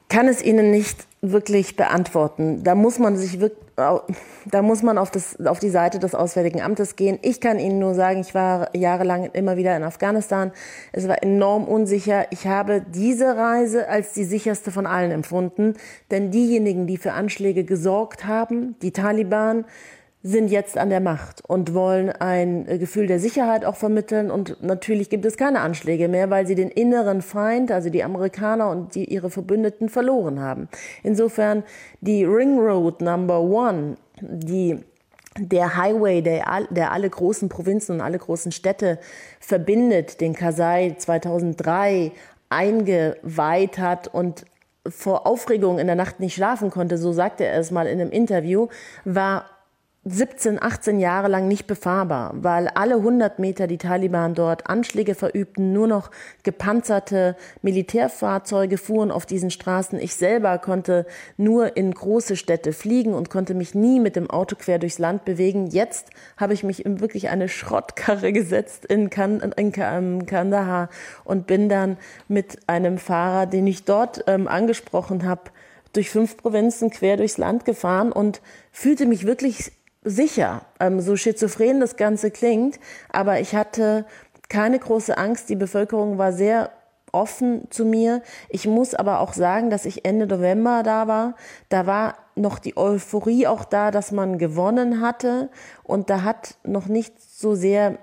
[0.10, 5.12] kann es Ihnen nicht wirklich beantworten da muss man sich wirklich da muss man auf,
[5.12, 7.20] das, auf die Seite des Auswärtigen Amtes gehen.
[7.22, 10.52] Ich kann Ihnen nur sagen, ich war jahrelang immer wieder in Afghanistan.
[10.94, 12.26] Es war enorm unsicher.
[12.32, 15.74] Ich habe diese Reise als die sicherste von allen empfunden,
[16.10, 19.66] denn diejenigen, die für Anschläge gesorgt haben, die Taliban,
[20.28, 24.32] sind jetzt an der Macht und wollen ein äh, Gefühl der Sicherheit auch vermitteln.
[24.32, 28.72] Und natürlich gibt es keine Anschläge mehr, weil sie den inneren Feind, also die Amerikaner
[28.72, 30.68] und die, ihre Verbündeten verloren haben.
[31.04, 31.64] Insofern
[32.02, 34.80] die Ring Road Number One, die
[35.38, 38.98] der Highway, der, der alle großen Provinzen und alle großen Städte
[39.40, 42.14] verbindet, den Kasai 2003
[42.50, 44.46] eingeweiht hat und
[44.88, 48.12] vor Aufregung in der Nacht nicht schlafen konnte, so sagte er es mal in einem
[48.12, 48.70] Interview,
[49.04, 49.46] war
[50.08, 55.74] 17, 18 Jahre lang nicht befahrbar, weil alle 100 Meter die Taliban dort Anschläge verübten,
[55.74, 56.12] nur noch
[56.44, 60.00] gepanzerte Militärfahrzeuge fuhren auf diesen Straßen.
[60.00, 64.56] Ich selber konnte nur in große Städte fliegen und konnte mich nie mit dem Auto
[64.56, 65.66] quer durchs Land bewegen.
[65.66, 69.72] Jetzt habe ich mich in wirklich eine Schrottkarre gesetzt in, kan in
[70.28, 70.90] Kandahar
[71.24, 75.50] und bin dann mit einem Fahrer, den ich dort ähm, angesprochen habe,
[75.94, 78.42] durch fünf Provinzen quer durchs Land gefahren und
[78.72, 79.72] fühlte mich wirklich
[80.06, 82.80] sicher, ähm, so schizophren das Ganze klingt,
[83.12, 84.06] aber ich hatte
[84.48, 85.50] keine große Angst.
[85.50, 86.72] Die Bevölkerung war sehr
[87.12, 88.22] offen zu mir.
[88.50, 91.36] Ich muss aber auch sagen, dass ich Ende November da war.
[91.70, 95.50] Da war noch die Euphorie auch da, dass man gewonnen hatte.
[95.84, 97.98] Und da hat noch nicht so sehr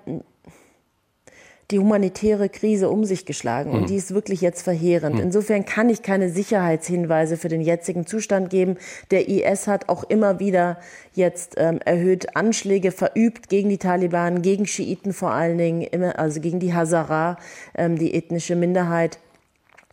[1.73, 3.87] die humanitäre Krise um sich geschlagen und hm.
[3.87, 5.17] die ist wirklich jetzt verheerend.
[5.17, 5.25] Hm.
[5.25, 8.77] Insofern kann ich keine Sicherheitshinweise für den jetzigen Zustand geben.
[9.11, 10.79] Der IS hat auch immer wieder
[11.15, 16.41] jetzt ähm, erhöht Anschläge verübt gegen die Taliban, gegen Schiiten vor allen Dingen, immer, also
[16.41, 17.39] gegen die Hazara,
[17.75, 19.19] ähm, die ethnische Minderheit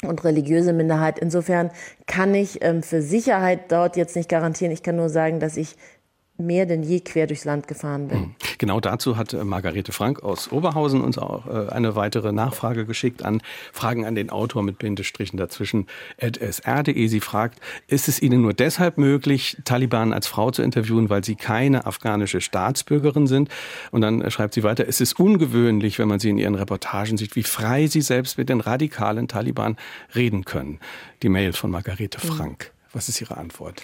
[0.04, 1.20] und religiöse Minderheit.
[1.20, 1.72] Insofern
[2.08, 4.72] kann ich ähm, für Sicherheit dort jetzt nicht garantieren.
[4.72, 5.76] Ich kann nur sagen, dass ich
[6.40, 8.18] mehr denn je quer durchs Land gefahren bin.
[8.18, 8.36] Hm.
[8.58, 13.24] Genau dazu hat äh, Margarete Frank aus Oberhausen uns auch äh, eine weitere Nachfrage geschickt
[13.24, 15.88] an Fragen an den Autor mit Bindestrichen dazwischen
[16.20, 17.08] sr.de.
[17.08, 21.36] Sie fragt, ist es Ihnen nur deshalb möglich, Taliban als Frau zu interviewen, weil Sie
[21.36, 23.50] keine afghanische Staatsbürgerin sind?
[23.92, 27.18] Und dann äh, schreibt sie weiter, es ist ungewöhnlich, wenn man Sie in Ihren Reportagen
[27.18, 29.78] sieht, wie frei Sie selbst mit den radikalen Taliban
[30.16, 30.80] reden können.
[31.24, 32.30] Die Mail von Margarete hm.
[32.30, 32.72] Frank.
[32.92, 33.82] Was ist Ihre Antwort?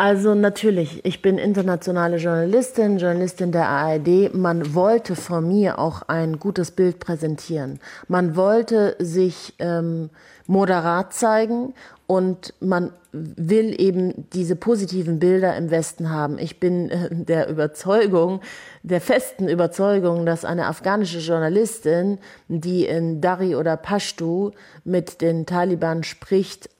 [0.00, 4.32] Also natürlich, ich bin internationale Journalistin, Journalistin der ARD.
[4.32, 7.80] Man wollte von mir auch ein gutes Bild präsentieren.
[8.06, 10.10] Man wollte sich ähm,
[10.46, 11.74] moderat zeigen
[12.06, 16.38] und man will eben diese positiven Bilder im Westen haben.
[16.38, 18.40] Ich bin äh, der Überzeugung,
[18.84, 24.52] der festen Überzeugung, dass eine afghanische Journalistin, die in Dari oder Pashtu
[24.84, 26.70] mit den Taliban spricht,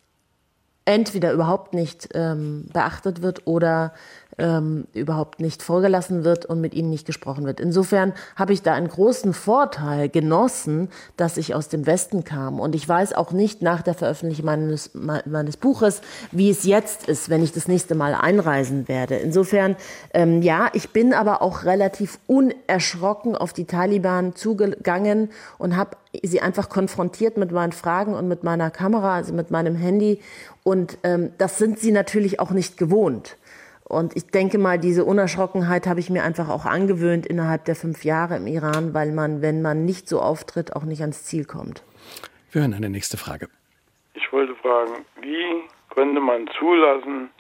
[0.89, 3.93] entweder überhaupt nicht ähm, beachtet wird oder
[4.39, 7.61] ähm, überhaupt nicht vorgelassen wird und mit ihnen nicht gesprochen wird.
[7.61, 12.61] Insofern habe ich da einen großen Vorteil genossen, dass ich aus dem Westen kam.
[12.61, 17.29] Und ich weiß auch nicht nach der Veröffentlichung meines, meines Buches, wie es jetzt ist,
[17.29, 19.17] wenn ich das nächste Mal einreisen werde.
[19.17, 19.77] Insofern,
[20.15, 26.41] ähm, ja, ich bin aber auch relativ unerschrocken auf die Taliban zugegangen und habe sie
[26.41, 30.21] einfach konfrontiert mit meinen Fragen und mit meiner Kamera, also mit meinem Handy.
[30.69, 33.39] Und ähm, das sind sie natürlich auch nicht gewohnt.
[33.85, 38.05] Und ich denke mal, diese Unerschrockenheit habe ich mir einfach auch angewöhnt innerhalb der fünf
[38.05, 41.83] Jahre im Iran, weil man, wenn man nicht so auftritt, auch nicht ans Ziel kommt.
[42.53, 43.49] Wir hören eine nächste Frage.
[44.13, 47.31] Ich wollte fragen, wie könnte man zulassen,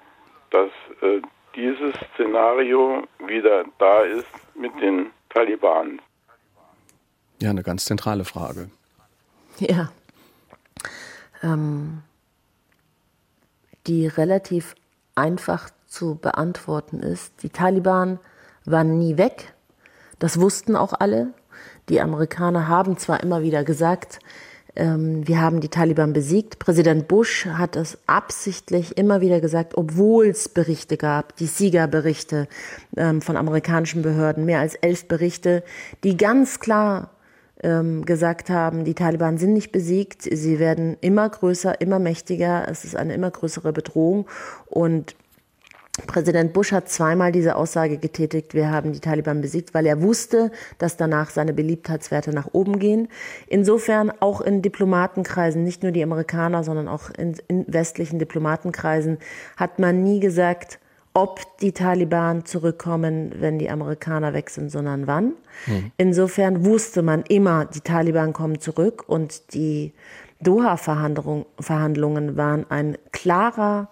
[0.50, 0.70] dass
[1.02, 1.20] äh,
[1.54, 4.24] dieses Szenario wieder da ist
[4.54, 6.00] mit den Taliban?
[7.42, 8.70] Ja, eine ganz zentrale Frage.
[9.58, 9.90] Ja.
[11.42, 12.04] Ähm,
[13.88, 14.74] die relativ
[15.14, 17.42] einfach zu beantworten ist.
[17.42, 18.20] Die Taliban
[18.64, 19.54] waren nie weg.
[20.18, 21.28] Das wussten auch alle.
[21.88, 24.20] Die Amerikaner haben zwar immer wieder gesagt,
[24.76, 26.58] ähm, wir haben die Taliban besiegt.
[26.58, 32.46] Präsident Bush hat es absichtlich immer wieder gesagt, obwohl es Berichte gab, die Siegerberichte
[32.96, 35.64] ähm, von amerikanischen Behörden, mehr als elf Berichte,
[36.04, 37.10] die ganz klar
[37.62, 42.84] ähm, gesagt haben, die Taliban sind nicht besiegt, sie werden immer größer, immer mächtiger, es
[42.84, 44.26] ist eine immer größere Bedrohung
[44.66, 45.16] und
[46.06, 50.52] Präsident Bush hat zweimal diese Aussage getätigt, wir haben die Taliban besiegt, weil er wusste,
[50.78, 53.08] dass danach seine Beliebtheitswerte nach oben gehen.
[53.48, 59.18] Insofern auch in Diplomatenkreisen, nicht nur die Amerikaner, sondern auch in, in westlichen Diplomatenkreisen,
[59.56, 60.78] hat man nie gesagt,
[61.18, 65.32] ob die Taliban zurückkommen, wenn die Amerikaner weg sind, sondern wann.
[65.66, 65.92] Mhm.
[65.96, 69.92] Insofern wusste man immer, die Taliban kommen zurück und die
[70.40, 73.88] Doha-Verhandlungen waren ein klarer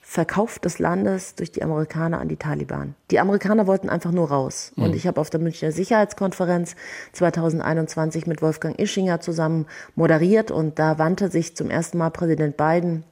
[0.00, 2.94] Verkauf des Landes durch die Amerikaner an die Taliban.
[3.10, 4.72] Die Amerikaner wollten einfach nur raus.
[4.76, 4.84] Mhm.
[4.84, 6.76] Und ich habe auf der Münchner Sicherheitskonferenz
[7.12, 9.66] 2021 mit Wolfgang Ischinger zusammen
[9.96, 13.04] moderiert und da wandte sich zum ersten Mal Präsident Biden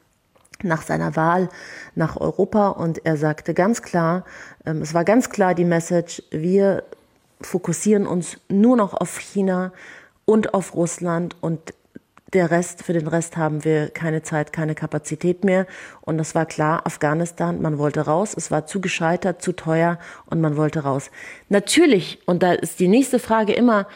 [0.62, 1.48] nach seiner Wahl
[1.94, 4.24] nach Europa und er sagte ganz klar,
[4.64, 6.84] ähm, es war ganz klar die Message, wir
[7.40, 9.72] fokussieren uns nur noch auf China
[10.24, 11.74] und auf Russland und
[12.34, 15.66] der Rest, für den Rest haben wir keine Zeit, keine Kapazität mehr.
[16.00, 20.40] Und das war klar, Afghanistan, man wollte raus, es war zu gescheitert, zu teuer und
[20.40, 21.10] man wollte raus.
[21.48, 23.86] Natürlich, und da ist die nächste Frage immer,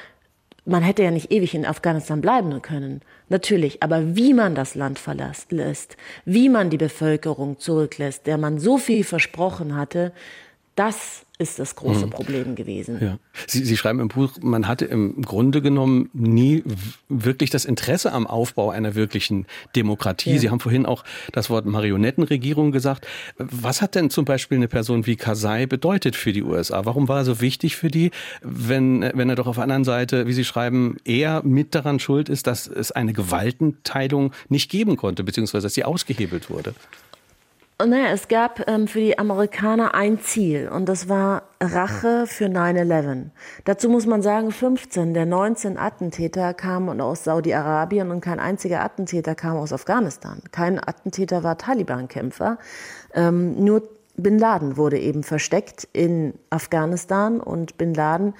[0.69, 3.01] man hätte ja nicht ewig in Afghanistan bleiben können.
[3.29, 8.79] Natürlich, aber wie man das Land verlässt, wie man die Bevölkerung zurücklässt, der man so
[8.79, 10.13] viel versprochen hatte,
[10.79, 12.11] das ist das große hm.
[12.11, 12.99] Problem gewesen.
[13.01, 13.19] Ja.
[13.47, 16.65] Sie, Sie schreiben im Buch, man hatte im Grunde genommen nie
[17.09, 20.35] wirklich das Interesse am Aufbau einer wirklichen Demokratie.
[20.35, 20.39] Ja.
[20.39, 23.07] Sie haben vorhin auch das Wort Marionettenregierung gesagt.
[23.39, 26.85] Was hat denn zum Beispiel eine Person wie Karzai bedeutet für die USA?
[26.85, 28.11] Warum war er so wichtig für die,
[28.43, 32.29] wenn, wenn er doch auf der anderen Seite, wie Sie schreiben, eher mit daran schuld
[32.29, 36.75] ist, dass es eine Gewaltenteilung nicht geben konnte, beziehungsweise dass sie ausgehebelt wurde?
[37.81, 43.27] Naja, es gab ähm, für die Amerikaner ein Ziel und das war Rache für 9-11.
[43.67, 49.37] Dazu muss man sagen, 15 der 19 Attentäter kamen aus Saudi-Arabien und kein einziger Attentäter
[49.37, 50.43] kam aus Afghanistan.
[50.51, 52.59] Kein Attentäter war Taliban-Kämpfer.
[53.15, 58.35] Ähm, nur Bin Laden wurde eben versteckt in Afghanistan und Bin Laden,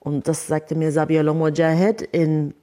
[0.00, 2.54] und das sagte mir Sabiullah Mujahid in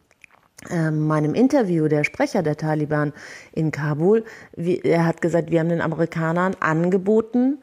[0.91, 3.13] meinem Interview, der Sprecher der Taliban
[3.53, 4.25] in Kabul,
[4.57, 7.59] er hat gesagt, wir haben den Amerikanern angeboten,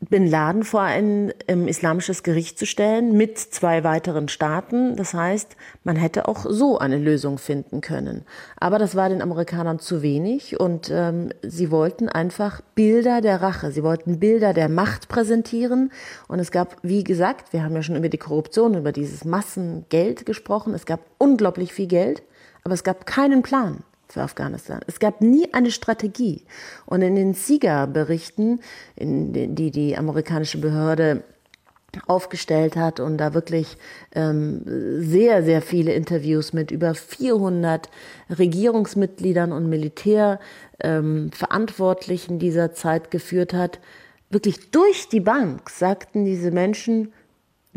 [0.00, 4.94] Bin Laden vor ein ähm, islamisches Gericht zu stellen mit zwei weiteren Staaten.
[4.94, 8.24] Das heißt, man hätte auch so eine Lösung finden können.
[8.60, 13.72] Aber das war den Amerikanern zu wenig und ähm, sie wollten einfach Bilder der Rache,
[13.72, 15.90] sie wollten Bilder der Macht präsentieren.
[16.28, 20.24] Und es gab, wie gesagt, wir haben ja schon über die Korruption, über dieses Massengeld
[20.26, 20.74] gesprochen.
[20.74, 22.22] Es gab unglaublich viel Geld,
[22.62, 24.80] aber es gab keinen Plan für Afghanistan.
[24.86, 26.42] Es gab nie eine Strategie.
[26.86, 28.60] Und in den SIGA-Berichten,
[28.96, 31.22] die die amerikanische Behörde
[32.06, 33.76] aufgestellt hat und da wirklich
[34.14, 34.62] ähm,
[35.00, 37.88] sehr, sehr viele Interviews mit über 400
[38.30, 43.80] Regierungsmitgliedern und Militärverantwortlichen ähm, dieser Zeit geführt hat,
[44.30, 47.14] wirklich durch die Bank sagten diese Menschen,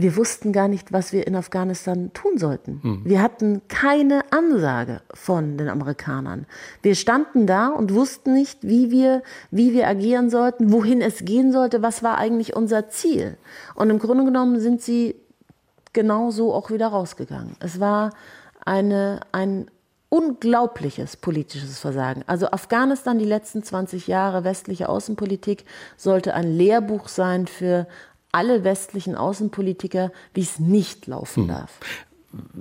[0.01, 2.79] wir wussten gar nicht, was wir in Afghanistan tun sollten.
[2.81, 3.01] Hm.
[3.03, 6.45] Wir hatten keine Ansage von den Amerikanern.
[6.81, 11.51] Wir standen da und wussten nicht, wie wir, wie wir agieren sollten, wohin es gehen
[11.51, 13.37] sollte, was war eigentlich unser Ziel.
[13.75, 15.15] Und im Grunde genommen sind sie
[15.93, 17.55] genauso auch wieder rausgegangen.
[17.59, 18.11] Es war
[18.65, 19.69] eine, ein
[20.11, 22.23] unglaubliches politisches Versagen.
[22.27, 25.63] Also Afghanistan, die letzten 20 Jahre westliche Außenpolitik,
[25.95, 27.87] sollte ein Lehrbuch sein für
[28.31, 31.47] alle westlichen Außenpolitiker, wie es nicht laufen hm.
[31.49, 31.79] darf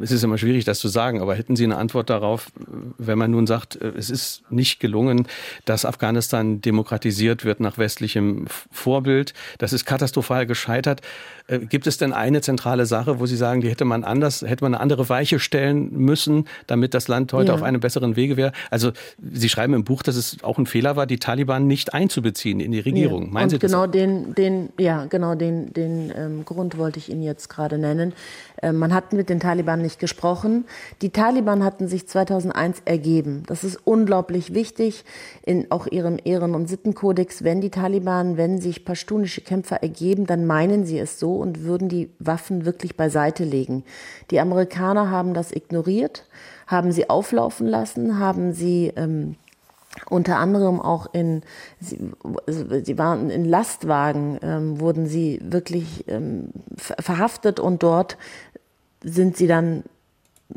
[0.00, 2.50] es ist immer schwierig, das zu sagen, aber hätten Sie eine Antwort darauf,
[2.98, 5.26] wenn man nun sagt, äh, es ist nicht gelungen,
[5.64, 11.02] dass Afghanistan demokratisiert wird nach westlichem Vorbild, das ist katastrophal gescheitert.
[11.46, 14.64] Äh, gibt es denn eine zentrale Sache, wo Sie sagen, die hätte man anders, hätte
[14.64, 17.54] man eine andere Weiche stellen müssen, damit das Land heute ja.
[17.54, 18.52] auf einem besseren Wege wäre?
[18.70, 18.92] Also
[19.32, 22.72] Sie schreiben im Buch, dass es auch ein Fehler war, die Taliban nicht einzubeziehen in
[22.72, 23.26] die Regierung.
[23.26, 23.32] Ja.
[23.32, 23.70] Meinen Und Sie das?
[23.70, 28.12] Genau den, den, ja, genau den, den ähm, Grund wollte ich Ihnen jetzt gerade nennen.
[28.62, 30.64] Äh, man hat mit den Taliban nicht gesprochen.
[31.02, 33.42] Die Taliban hatten sich 2001 ergeben.
[33.46, 35.04] Das ist unglaublich wichtig
[35.42, 37.44] in auch ihrem Ehren- und Sittenkodex.
[37.44, 41.88] Wenn die Taliban, wenn sich pashtunische Kämpfer ergeben, dann meinen sie es so und würden
[41.88, 43.84] die Waffen wirklich beiseite legen.
[44.30, 46.26] Die Amerikaner haben das ignoriert,
[46.66, 49.36] haben sie auflaufen lassen, haben sie ähm,
[50.08, 51.42] unter anderem auch in,
[51.80, 51.98] sie,
[52.46, 58.16] sie waren in Lastwagen, ähm, wurden sie wirklich ähm, verhaftet und dort
[59.02, 59.84] sind sie dann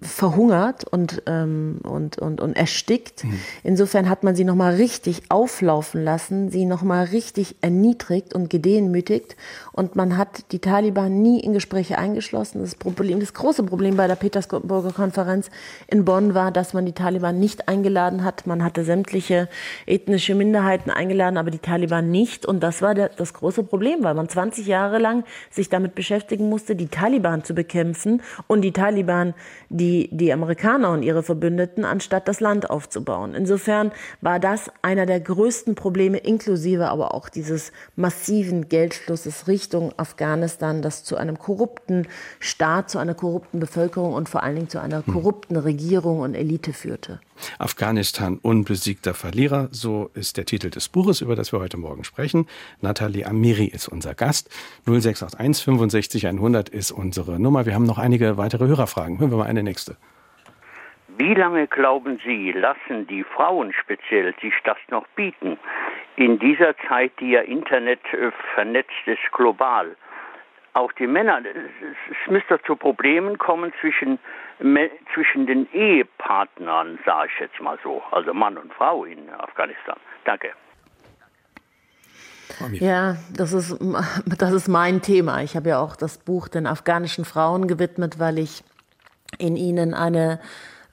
[0.02, 3.24] verhungert und, ähm, und, und, und erstickt.
[3.24, 3.39] Mhm.
[3.64, 9.36] Insofern hat man sie nochmal richtig auflaufen lassen, sie nochmal richtig erniedrigt und gedemütigt.
[9.72, 12.62] Und man hat die Taliban nie in Gespräche eingeschlossen.
[12.62, 15.50] Das, Problem, das große Problem bei der Petersburger Konferenz
[15.88, 18.48] in Bonn war, dass man die Taliban nicht eingeladen hat.
[18.48, 19.48] Man hatte sämtliche
[19.86, 22.46] ethnische Minderheiten eingeladen, aber die Taliban nicht.
[22.46, 26.50] Und das war der, das große Problem, weil man 20 Jahre lang sich damit beschäftigen
[26.50, 29.34] musste, die Taliban zu bekämpfen und die Taliban,
[29.70, 33.36] die die, die Amerikaner und ihre Verbündeten, anstatt das Land aufzubauen.
[33.36, 40.81] Insofern war das einer der größten Probleme, inklusive aber auch dieses massiven Geldflusses Richtung Afghanistan,
[40.81, 42.07] das zu einem korrupten
[42.39, 45.13] Staat, zu einer korrupten Bevölkerung und vor allen Dingen zu einer hm.
[45.13, 47.19] korrupten Regierung und Elite führte.
[47.59, 52.47] Afghanistan unbesiegter Verlierer, so ist der Titel des Buches, über das wir heute Morgen sprechen.
[52.81, 54.49] Nathalie Amiri ist unser Gast.
[54.86, 57.65] 0681 65 100 ist unsere Nummer.
[57.65, 59.19] Wir haben noch einige weitere Hörerfragen.
[59.19, 59.97] Hören wir mal eine nächste.
[61.17, 65.59] Wie lange glauben Sie, lassen die Frauen speziell sich das noch bieten?
[66.15, 69.95] In dieser Zeit, die ja Internet äh, vernetzt ist global
[70.73, 74.19] auch die Männer, es müsste zu Problemen kommen zwischen,
[75.14, 79.97] zwischen den Ehepartnern, sage ich jetzt mal so, also Mann und Frau in Afghanistan.
[80.26, 80.49] Danke.
[82.72, 83.78] Ja, das ist,
[84.26, 85.41] das ist mein Thema.
[85.41, 88.64] Ich habe ja auch das Buch den afghanischen Frauen gewidmet, weil ich
[89.39, 90.39] in ihnen eine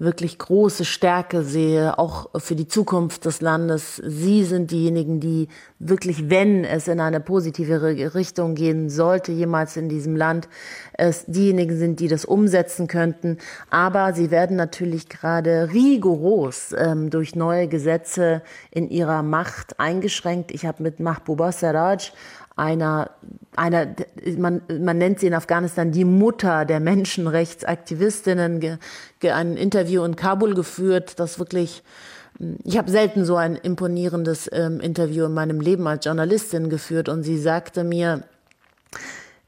[0.01, 3.97] wirklich große Stärke sehe, auch für die Zukunft des Landes.
[3.97, 5.49] Sie sind diejenigen, die
[5.79, 10.49] wirklich, wenn es in eine positive Richtung gehen sollte, jemals in diesem Land,
[10.95, 13.37] es diejenigen sind, die das umsetzen könnten.
[13.69, 20.51] Aber sie werden natürlich gerade rigoros ähm, durch neue Gesetze in ihrer Macht eingeschränkt.
[20.51, 22.13] Ich habe mit Mahbouba Saraj
[22.57, 23.11] einer,
[23.57, 23.95] einer
[24.37, 28.79] man, man nennt sie in Afghanistan die Mutter der Menschenrechtsaktivistinnen,
[29.23, 31.83] ein Interview in Kabul geführt, das wirklich,
[32.65, 37.23] ich habe selten so ein imponierendes ähm, Interview in meinem Leben als Journalistin geführt und
[37.23, 38.25] sie sagte mir,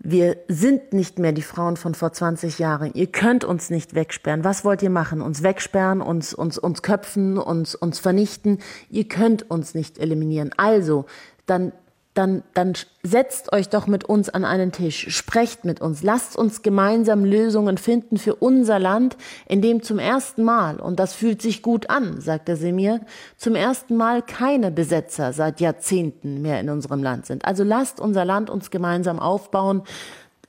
[0.04, 2.90] wir sind nicht mehr die Frauen von vor 20 Jahren.
[2.94, 4.42] Ihr könnt uns nicht wegsperren.
[4.42, 5.20] Was wollt ihr machen?
[5.20, 8.58] Uns wegsperren, uns, uns, uns köpfen, uns, uns vernichten?
[8.90, 10.50] Ihr könnt uns nicht eliminieren.
[10.56, 11.06] Also,
[11.46, 11.72] dann
[12.14, 16.60] dann, dann setzt euch doch mit uns an einen Tisch, sprecht mit uns, lasst uns
[16.60, 19.16] gemeinsam Lösungen finden für unser Land,
[19.48, 23.00] in dem zum ersten Mal, und das fühlt sich gut an, sagte sie mir,
[23.38, 27.46] zum ersten Mal keine Besetzer seit Jahrzehnten mehr in unserem Land sind.
[27.46, 29.82] Also lasst unser Land uns gemeinsam aufbauen.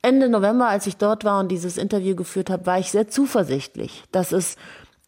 [0.02, 4.04] Ende November, als ich dort war und dieses Interview geführt habe, war ich sehr zuversichtlich,
[4.12, 4.56] dass es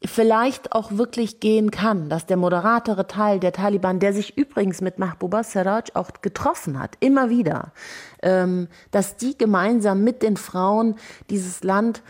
[0.06, 4.98] vielleicht auch wirklich gehen kann, dass der moderatere Teil der Taliban, der sich übrigens mit
[4.98, 7.72] Mahbuba Sarraj auch getroffen hat, immer wieder,
[8.22, 10.96] ähm, dass die gemeinsam mit den Frauen
[11.30, 12.02] dieses Land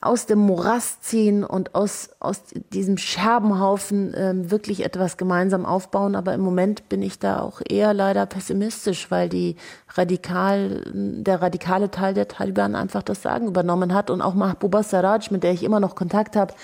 [0.00, 6.14] aus dem Morast ziehen und aus, aus diesem Scherbenhaufen ähm, wirklich etwas gemeinsam aufbauen.
[6.14, 9.56] Aber im Moment bin ich da auch eher leider pessimistisch, weil die
[9.94, 15.30] radikal, der radikale Teil der Taliban einfach das Sagen übernommen hat und auch Mahbuba Sarraj,
[15.30, 16.54] mit der ich immer noch Kontakt habe,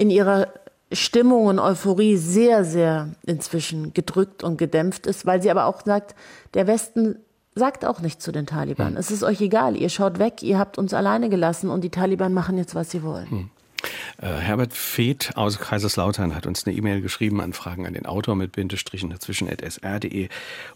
[0.00, 0.48] in ihrer
[0.92, 6.14] Stimmung und Euphorie sehr, sehr inzwischen gedrückt und gedämpft ist, weil sie aber auch sagt,
[6.54, 7.16] der Westen
[7.54, 8.92] sagt auch nicht zu den Taliban.
[8.92, 8.96] Hm.
[8.96, 12.32] Es ist euch egal, ihr schaut weg, ihr habt uns alleine gelassen und die Taliban
[12.32, 13.30] machen jetzt, was sie wollen.
[13.30, 13.50] Hm.
[14.20, 18.36] Äh, Herbert Feeth aus Kaiserslautern hat uns eine E-Mail geschrieben an Fragen an den Autor
[18.36, 20.28] mit Bindestrichen dazwischen sr.de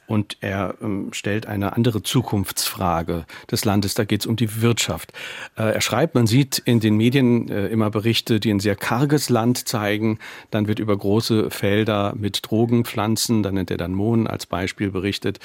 [0.06, 3.94] und er ähm, stellt eine andere Zukunftsfrage des Landes.
[3.94, 5.12] Da geht es um die Wirtschaft.
[5.56, 9.28] Äh, er schreibt, man sieht in den Medien äh, immer Berichte, die ein sehr karges
[9.28, 10.18] Land zeigen.
[10.50, 15.38] Dann wird über große Felder mit Drogenpflanzen, dann nennt er dann Mohn als Beispiel berichtet.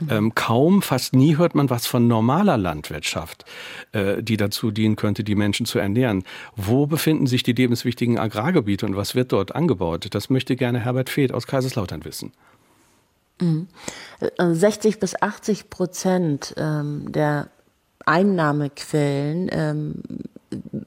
[0.00, 0.08] Mhm.
[0.10, 3.44] Ähm, kaum, fast nie hört man was von normaler Landwirtschaft,
[3.92, 6.24] äh, die dazu dienen könnte, die Menschen zu ernähren.
[6.54, 10.08] Wo befinden sich die lebenswichtigen Agrargebiete und was wird dort angebaut?
[10.10, 12.32] Das möchte gerne Herbert Feeth aus Kaiserslautern wissen.
[13.38, 14.98] 60 mhm.
[14.98, 17.48] bis 80 Prozent ähm, der
[18.06, 20.02] Einnahmequellen ähm,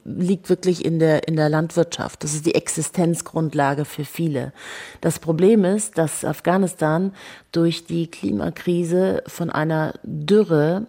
[0.04, 2.22] liegt wirklich in der, in der Landwirtschaft.
[2.22, 4.52] Das ist die Existenzgrundlage für viele.
[5.00, 7.14] Das Problem ist, dass Afghanistan
[7.50, 10.86] durch die Klimakrise von einer Dürre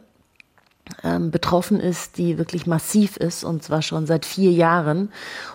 [1.03, 5.11] ähm, betroffen ist, die wirklich massiv ist, und zwar schon seit vier Jahren.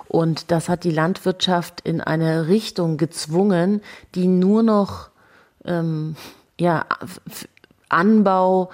[0.08, 3.80] Und das hat die Landwirtschaft in eine Richtung gezwungen,
[4.14, 5.10] die nur noch
[5.64, 6.16] ähm,
[6.58, 6.86] ja,
[7.88, 8.70] Anbau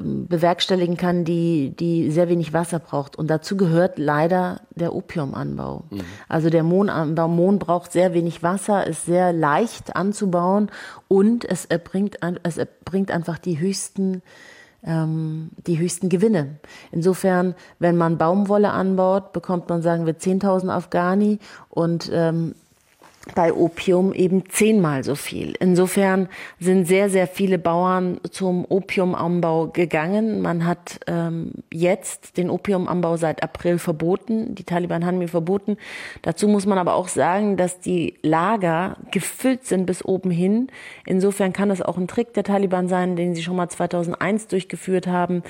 [0.00, 3.16] ähm, bewerkstelligen kann, die, die sehr wenig Wasser braucht.
[3.16, 5.84] Und dazu gehört leider der Opiumanbau.
[5.90, 6.00] Mhm.
[6.28, 7.28] Also der Mohnanbau.
[7.28, 10.70] Mohn braucht sehr wenig Wasser, ist sehr leicht anzubauen
[11.06, 14.22] und es erbringt, es erbringt einfach die höchsten
[14.84, 16.56] ähm, die höchsten Gewinne.
[16.92, 22.54] Insofern, wenn man Baumwolle anbaut, bekommt man, sagen wir, 10.000 Afghani und ähm,
[23.34, 25.54] bei Opium eben zehnmal so viel.
[25.60, 26.28] Insofern
[26.60, 30.40] sind sehr, sehr viele Bauern zum Opiumanbau gegangen.
[30.40, 34.54] Man hat ähm, jetzt den Opiumanbau seit April verboten.
[34.54, 35.76] Die Taliban haben ihn verboten.
[36.22, 40.68] Dazu muss man aber auch sagen, dass die Lager gefüllt sind bis oben hin.
[41.06, 45.06] Insofern kann es auch ein Trick der Taliban sein, den sie schon mal 2001 durchgeführt
[45.06, 45.42] haben,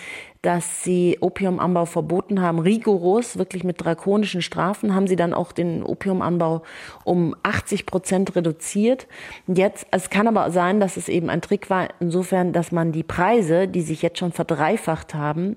[0.43, 5.83] dass sie Opiumanbau verboten haben, rigoros, wirklich mit drakonischen Strafen, haben sie dann auch den
[5.83, 6.63] Opiumanbau
[7.05, 9.07] um 80 Prozent reduziert.
[9.47, 13.03] Jetzt, es kann aber sein, dass es eben ein Trick war, insofern, dass man die
[13.03, 15.57] Preise, die sich jetzt schon verdreifacht haben,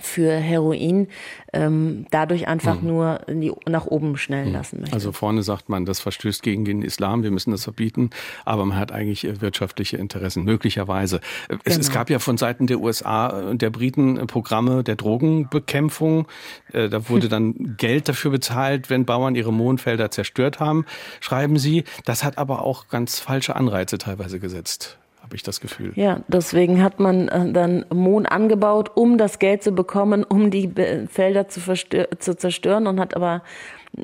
[0.00, 1.08] für Heroin
[1.52, 2.88] ähm, dadurch einfach mhm.
[2.88, 4.54] nur die, nach oben schnellen mhm.
[4.54, 4.94] lassen möchte.
[4.94, 8.10] Also vorne sagt man, das verstößt gegen den Islam, wir müssen das verbieten,
[8.44, 11.20] aber man hat eigentlich äh, wirtschaftliche Interessen, möglicherweise.
[11.48, 11.60] Genau.
[11.64, 11.98] Es, es, genau.
[11.98, 16.26] gab ja von Seiten der USA und der Briten Programme der Drogenbekämpfung.
[16.72, 20.84] Äh, da wurde dann Geld dafür bezahlt, wenn Bauern ihre Mohnfelder zerstört haben,
[21.20, 21.84] schreiben Sie.
[22.04, 25.92] Das hat aber auch ganz falsche Anreize teilweise gesetzt habe ich das Gefühl.
[25.96, 30.72] Ja, deswegen hat man äh, dann Mohn angebaut, um das Geld zu bekommen, um die
[31.10, 33.42] Felder zu, zu zerstören und hat aber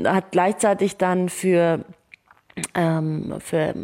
[0.04, 1.84] hat gleichzeitig dann für
[2.74, 3.74] ähm, für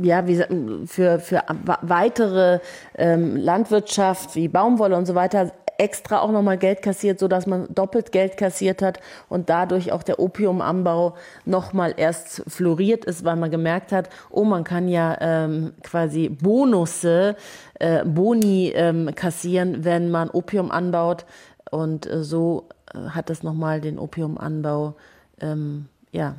[0.00, 0.44] ja, wie,
[0.86, 1.42] für, für
[1.80, 2.60] weitere
[2.96, 5.52] ähm, Landwirtschaft wie Baumwolle und so weiter
[5.82, 10.04] extra auch nochmal Geld kassiert, so dass man doppelt Geld kassiert hat und dadurch auch
[10.04, 15.72] der Opiumanbau nochmal erst floriert ist, weil man gemerkt hat, oh, man kann ja ähm,
[15.82, 17.34] quasi Bonusse,
[17.80, 21.26] äh, Boni ähm, kassieren, wenn man Opium anbaut.
[21.72, 24.94] Und äh, so äh, hat es nochmal den Opiumanbau
[25.40, 26.36] ähm, ja,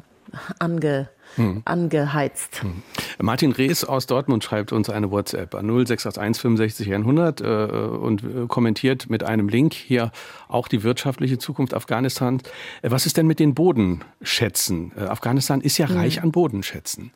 [0.60, 1.62] ange, hm.
[1.66, 2.62] angeheizt.
[2.62, 2.84] Hm.
[3.20, 8.48] Martin Rees aus Dortmund schreibt uns eine WhatsApp an 0681 65 100 äh, und äh,
[8.48, 10.12] kommentiert mit einem Link hier
[10.48, 12.44] auch die wirtschaftliche Zukunft Afghanistans.
[12.82, 14.92] Äh, was ist denn mit den Bodenschätzen?
[14.98, 15.98] Äh, Afghanistan ist ja hm.
[15.98, 17.12] reich an Bodenschätzen.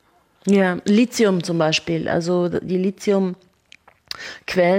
[0.45, 2.07] Ja, Lithium zum Beispiel.
[2.07, 3.35] Also die Lithiumquellen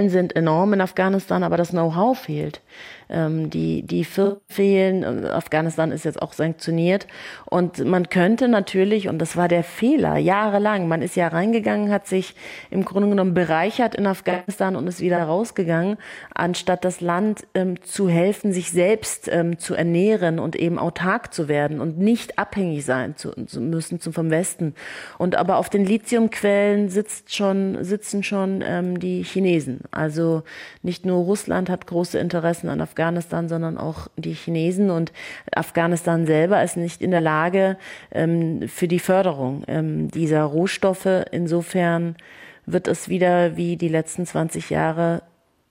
[0.09, 2.61] sind enorm in Afghanistan, aber das Know-how fehlt.
[3.09, 5.25] Ähm, die, die Firmen fehlen.
[5.25, 7.07] Afghanistan ist jetzt auch sanktioniert.
[7.45, 12.07] Und man könnte natürlich, und das war der Fehler, jahrelang, man ist ja reingegangen, hat
[12.07, 12.35] sich
[12.69, 15.97] im Grunde genommen bereichert in Afghanistan und ist wieder rausgegangen,
[16.35, 21.47] anstatt das Land ähm, zu helfen, sich selbst ähm, zu ernähren und eben autark zu
[21.47, 24.75] werden und nicht abhängig sein zu, zu müssen zum, vom Westen.
[25.17, 29.81] Und aber auf den Lithiumquellen sitzt schon, sitzen schon ähm, die Chinesen.
[29.89, 30.43] Also
[30.83, 34.89] nicht nur Russland hat große Interessen an Afghanistan, Afghanistan, sondern auch die Chinesen.
[34.89, 35.13] Und
[35.55, 37.77] Afghanistan selber ist nicht in der Lage
[38.11, 41.07] ähm, für die Förderung ähm, dieser Rohstoffe.
[41.31, 42.17] Insofern
[42.65, 45.23] wird es wieder wie die letzten 20 Jahre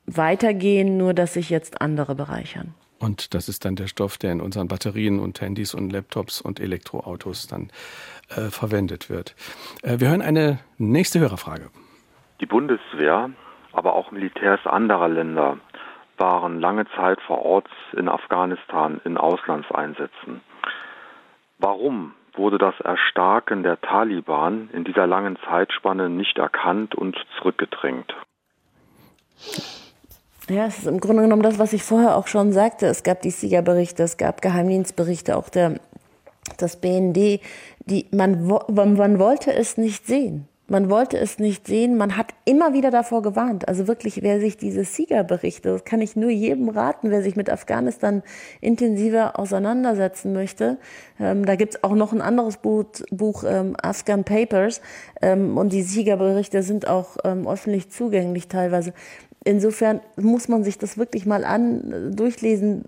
[0.06, 2.72] weitergehen, nur dass sich jetzt andere bereichern.
[2.98, 6.60] Und das ist dann der Stoff, der in unseren Batterien und Handys und Laptops und
[6.60, 7.68] Elektroautos dann
[8.30, 9.36] äh, verwendet wird.
[9.82, 11.68] Äh, wir hören eine nächste Hörerfrage.
[12.40, 13.30] Die Bundeswehr,
[13.72, 15.58] aber auch Militärs anderer Länder
[16.18, 20.40] waren lange Zeit vor Ort in Afghanistan in Auslandseinsätzen.
[21.58, 28.14] Warum wurde das Erstarken der Taliban in dieser langen Zeitspanne nicht erkannt und zurückgedrängt?
[30.48, 32.86] Ja, es ist im Grunde genommen das, was ich vorher auch schon sagte.
[32.86, 35.78] Es gab die Siegerberichte, es gab Geheimdienstberichte, auch der,
[36.56, 37.40] das BND.
[37.80, 40.48] Die, man, man wollte es nicht sehen.
[40.70, 41.96] Man wollte es nicht sehen.
[41.96, 43.66] Man hat immer wieder davor gewarnt.
[43.66, 47.48] Also wirklich, wer sich diese Siegerberichte, das kann ich nur jedem raten, wer sich mit
[47.48, 48.22] Afghanistan
[48.60, 50.76] intensiver auseinandersetzen möchte.
[51.18, 54.82] Ähm, da gibt's auch noch ein anderes Buch, Buch ähm, Afghan Papers.
[55.22, 58.92] Ähm, und die Siegerberichte sind auch ähm, öffentlich zugänglich teilweise.
[59.44, 62.84] Insofern muss man sich das wirklich mal an durchlesen,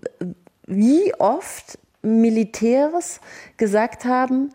[0.67, 3.21] wie oft Militärs
[3.57, 4.51] gesagt haben,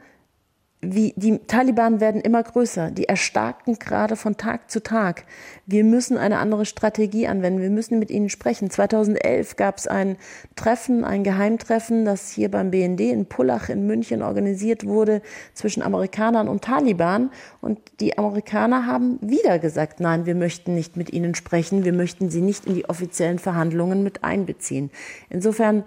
[0.82, 5.24] wie die Taliban werden immer größer, die erstarken gerade von Tag zu Tag.
[5.64, 8.70] Wir müssen eine andere Strategie anwenden, wir müssen mit ihnen sprechen.
[8.70, 10.16] 2011 gab es ein
[10.54, 15.22] Treffen, ein Geheimtreffen, das hier beim BND in Pullach in München organisiert wurde
[15.54, 17.30] zwischen Amerikanern und Taliban.
[17.62, 22.28] Und die Amerikaner haben wieder gesagt, nein, wir möchten nicht mit ihnen sprechen, wir möchten
[22.28, 24.90] sie nicht in die offiziellen Verhandlungen mit einbeziehen.
[25.30, 25.84] Insofern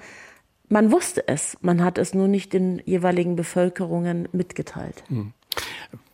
[0.70, 5.04] man wusste es, man hat es nur nicht den jeweiligen Bevölkerungen mitgeteilt.
[5.08, 5.34] Hm.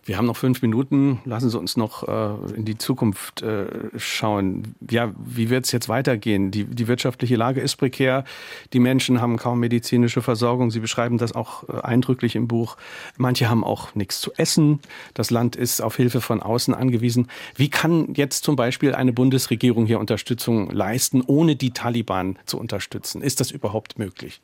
[0.05, 1.19] Wir haben noch fünf Minuten.
[1.25, 3.65] Lassen Sie uns noch äh, in die Zukunft äh,
[3.97, 4.75] schauen.
[4.87, 6.51] Ja, wie wird es jetzt weitergehen?
[6.51, 8.23] Die, die wirtschaftliche Lage ist prekär.
[8.71, 10.69] Die Menschen haben kaum medizinische Versorgung.
[10.69, 12.77] Sie beschreiben das auch äh, eindrücklich im Buch.
[13.17, 14.79] Manche haben auch nichts zu essen.
[15.15, 17.27] Das Land ist auf Hilfe von außen angewiesen.
[17.55, 23.23] Wie kann jetzt zum Beispiel eine Bundesregierung hier Unterstützung leisten, ohne die Taliban zu unterstützen?
[23.23, 24.39] Ist das überhaupt möglich?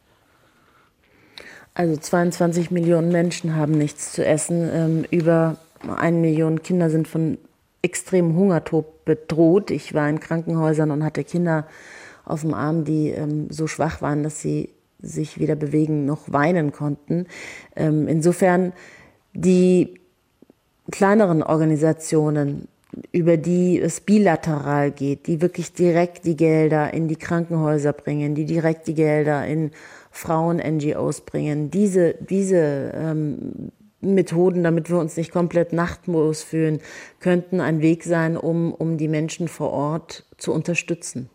[1.74, 4.69] Also 22 Millionen Menschen haben nichts zu essen.
[4.74, 5.57] Ähm, über
[5.88, 7.38] eine Million Kinder sind von
[7.82, 9.72] extremem Hungertod bedroht.
[9.72, 11.65] Ich war in Krankenhäusern und hatte Kinder
[12.26, 14.69] auf dem Arm, die ähm, so schwach waren, dass sie
[15.01, 17.26] sich weder bewegen noch weinen konnten.
[17.76, 18.74] Ähm, insofern
[19.34, 19.99] die
[20.91, 22.67] kleineren Organisationen,
[23.11, 28.45] über die es bilateral geht, die wirklich direkt die Gelder in die Krankenhäuser bringen, die
[28.45, 29.72] direkt die Gelder in
[30.12, 31.72] Frauen-NGOs bringen.
[31.72, 36.80] Diese, diese ähm, Methoden, damit wir uns nicht komplett nachtlos fühlen,
[37.20, 41.30] könnten ein Weg sein, um, um die Menschen vor Ort zu unterstützen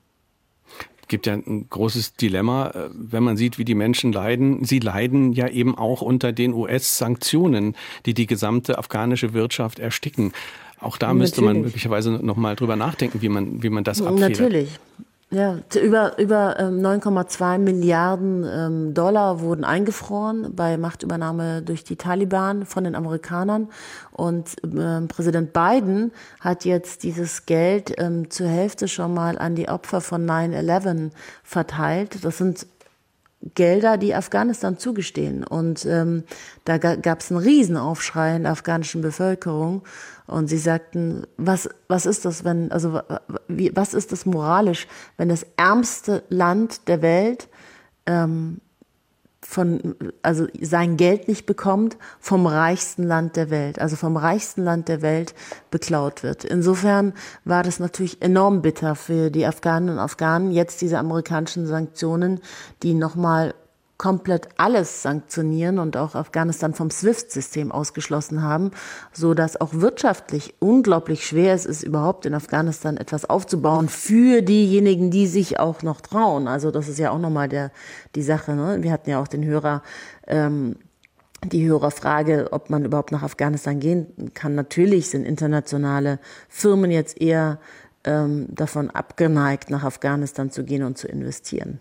[1.08, 4.64] gibt ja ein großes Dilemma, wenn man sieht, wie die Menschen leiden.
[4.64, 10.32] Sie leiden ja eben auch unter den US-Sanktionen, die die gesamte afghanische Wirtschaft ersticken.
[10.80, 11.54] Auch da müsste Natürlich.
[11.54, 14.30] man möglicherweise noch mal drüber nachdenken, wie man, wie man das abfedert.
[14.30, 14.78] Natürlich.
[15.30, 22.64] Ja, über, über 9,2 ähm, Milliarden ähm, Dollar wurden eingefroren bei Machtübernahme durch die Taliban
[22.64, 23.68] von den Amerikanern.
[24.12, 27.96] Und ähm, Präsident Biden hat jetzt dieses Geld
[28.28, 31.10] zur Hälfte schon mal an die Opfer von 9-11
[31.42, 32.24] verteilt.
[32.24, 32.66] Das sind
[33.54, 35.44] Gelder, die Afghanistan zugestehen.
[35.44, 36.24] Und ähm,
[36.64, 39.82] da gab es einen Riesenaufschrei in der afghanischen Bevölkerung.
[40.26, 43.00] Und sie sagten, was, was ist das, wenn, also
[43.48, 47.48] wie, was ist das moralisch, wenn das ärmste Land der Welt
[48.06, 48.60] ähm,
[49.48, 54.88] von, also sein Geld nicht bekommt, vom reichsten Land der Welt, also vom reichsten Land
[54.88, 55.34] der Welt
[55.70, 56.44] beklaut wird.
[56.44, 62.40] Insofern war das natürlich enorm bitter für die Afghanen und Afghanen, jetzt diese amerikanischen Sanktionen,
[62.82, 63.54] die nochmal
[63.98, 68.70] komplett alles sanktionieren und auch Afghanistan vom SWIFT-System ausgeschlossen haben,
[69.12, 75.10] so dass auch wirtschaftlich unglaublich schwer es ist, überhaupt in Afghanistan etwas aufzubauen für diejenigen,
[75.10, 76.46] die sich auch noch trauen.
[76.46, 77.72] Also das ist ja auch nochmal der,
[78.14, 78.52] die Sache.
[78.52, 78.82] Ne?
[78.82, 79.82] Wir hatten ja auch den Hörer,
[80.26, 80.76] ähm,
[81.44, 84.54] die Hörerfrage, ob man überhaupt nach Afghanistan gehen kann.
[84.54, 86.18] Natürlich sind internationale
[86.48, 87.60] Firmen jetzt eher
[88.04, 91.80] ähm, davon abgeneigt, nach Afghanistan zu gehen und zu investieren.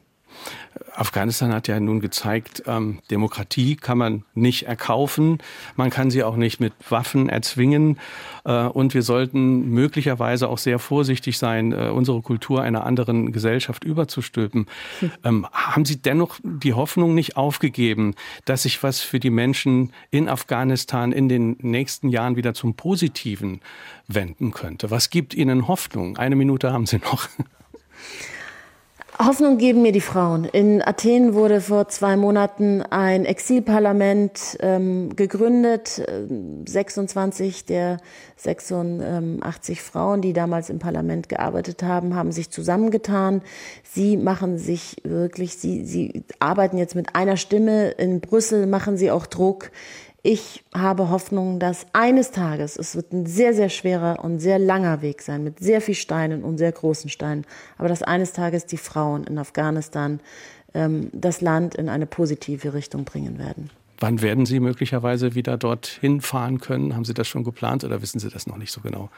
[0.93, 5.39] Afghanistan hat ja nun gezeigt, ähm, Demokratie kann man nicht erkaufen,
[5.75, 7.99] man kann sie auch nicht mit Waffen erzwingen
[8.43, 13.83] äh, und wir sollten möglicherweise auch sehr vorsichtig sein, äh, unsere Kultur einer anderen Gesellschaft
[13.83, 14.67] überzustülpen.
[14.99, 15.11] Hm.
[15.23, 18.15] Ähm, haben Sie dennoch die Hoffnung nicht aufgegeben,
[18.45, 23.61] dass sich was für die Menschen in Afghanistan in den nächsten Jahren wieder zum Positiven
[24.07, 24.91] wenden könnte?
[24.91, 26.17] Was gibt Ihnen Hoffnung?
[26.17, 27.27] Eine Minute haben Sie noch.
[29.17, 30.43] Hoffnung geben mir die Frauen.
[30.43, 36.05] In Athen wurde vor zwei Monaten ein Exilparlament ähm, gegründet.
[36.65, 37.97] 26 äh, der
[38.35, 43.41] 86 Frauen, die damals im Parlament gearbeitet haben, haben sich zusammengetan.
[43.83, 47.91] Sie machen sich wirklich, sie, sie arbeiten jetzt mit einer Stimme.
[47.91, 49.71] In Brüssel machen sie auch Druck
[50.25, 55.03] ich habe Hoffnung, dass eines Tages, es wird ein sehr, sehr schwerer und sehr langer
[55.03, 57.45] Weg sein, mit sehr viel Steinen und sehr großen Steinen,
[57.77, 60.19] aber dass eines Tages die Frauen in Afghanistan
[60.73, 63.69] ähm, das Land in eine positive Richtung bringen werden.
[63.99, 66.95] Wann werden Sie möglicherweise wieder dorthin fahren können?
[66.95, 69.11] Haben Sie das schon geplant oder wissen Sie das noch nicht so genau?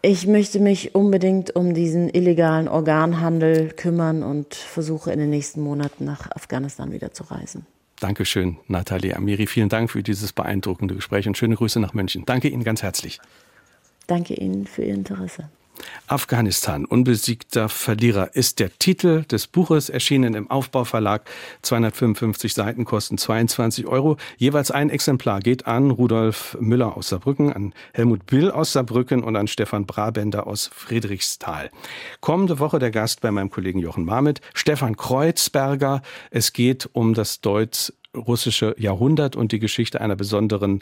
[0.00, 6.06] Ich möchte mich unbedingt um diesen illegalen Organhandel kümmern und versuche in den nächsten Monaten
[6.06, 7.66] nach Afghanistan wieder zu reisen.
[8.04, 9.46] Dankeschön, Nathalie Amiri.
[9.46, 12.24] Vielen Dank für dieses beeindruckende Gespräch und schöne Grüße nach München.
[12.26, 13.18] Danke Ihnen ganz herzlich.
[14.06, 15.48] Danke Ihnen für Ihr Interesse.
[16.06, 21.28] Afghanistan, unbesiegter Verlierer, ist der Titel des Buches, erschienen im Aufbauverlag.
[21.62, 24.16] 255 Seiten kosten 22 Euro.
[24.36, 29.36] Jeweils ein Exemplar geht an Rudolf Müller aus Saarbrücken, an Helmut Bill aus Saarbrücken und
[29.36, 31.70] an Stefan Brabender aus Friedrichsthal.
[32.20, 36.02] Kommende Woche der Gast bei meinem Kollegen Jochen Marmit, Stefan Kreuzberger.
[36.30, 40.80] Es geht um das Deutsch russische Jahrhundert und die Geschichte einer besonderen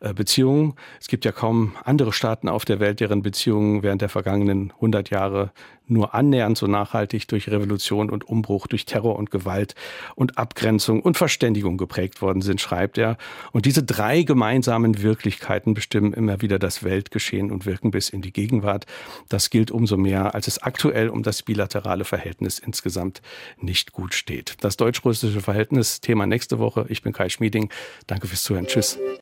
[0.00, 0.76] äh, Beziehung.
[1.00, 5.10] Es gibt ja kaum andere Staaten auf der Welt, deren Beziehungen während der vergangenen 100
[5.10, 5.52] Jahre
[5.86, 9.74] nur annähernd so nachhaltig durch Revolution und Umbruch, durch Terror und Gewalt
[10.14, 13.16] und Abgrenzung und Verständigung geprägt worden sind, schreibt er.
[13.52, 18.32] Und diese drei gemeinsamen Wirklichkeiten bestimmen immer wieder das Weltgeschehen und wirken bis in die
[18.32, 18.86] Gegenwart.
[19.28, 23.22] Das gilt umso mehr, als es aktuell um das bilaterale Verhältnis insgesamt
[23.58, 24.56] nicht gut steht.
[24.60, 26.86] Das deutsch-russische Verhältnis, Thema nächste Woche.
[26.88, 27.70] Ich bin Kai Schmieding.
[28.06, 28.66] Danke fürs Zuhören.
[28.66, 28.98] Tschüss.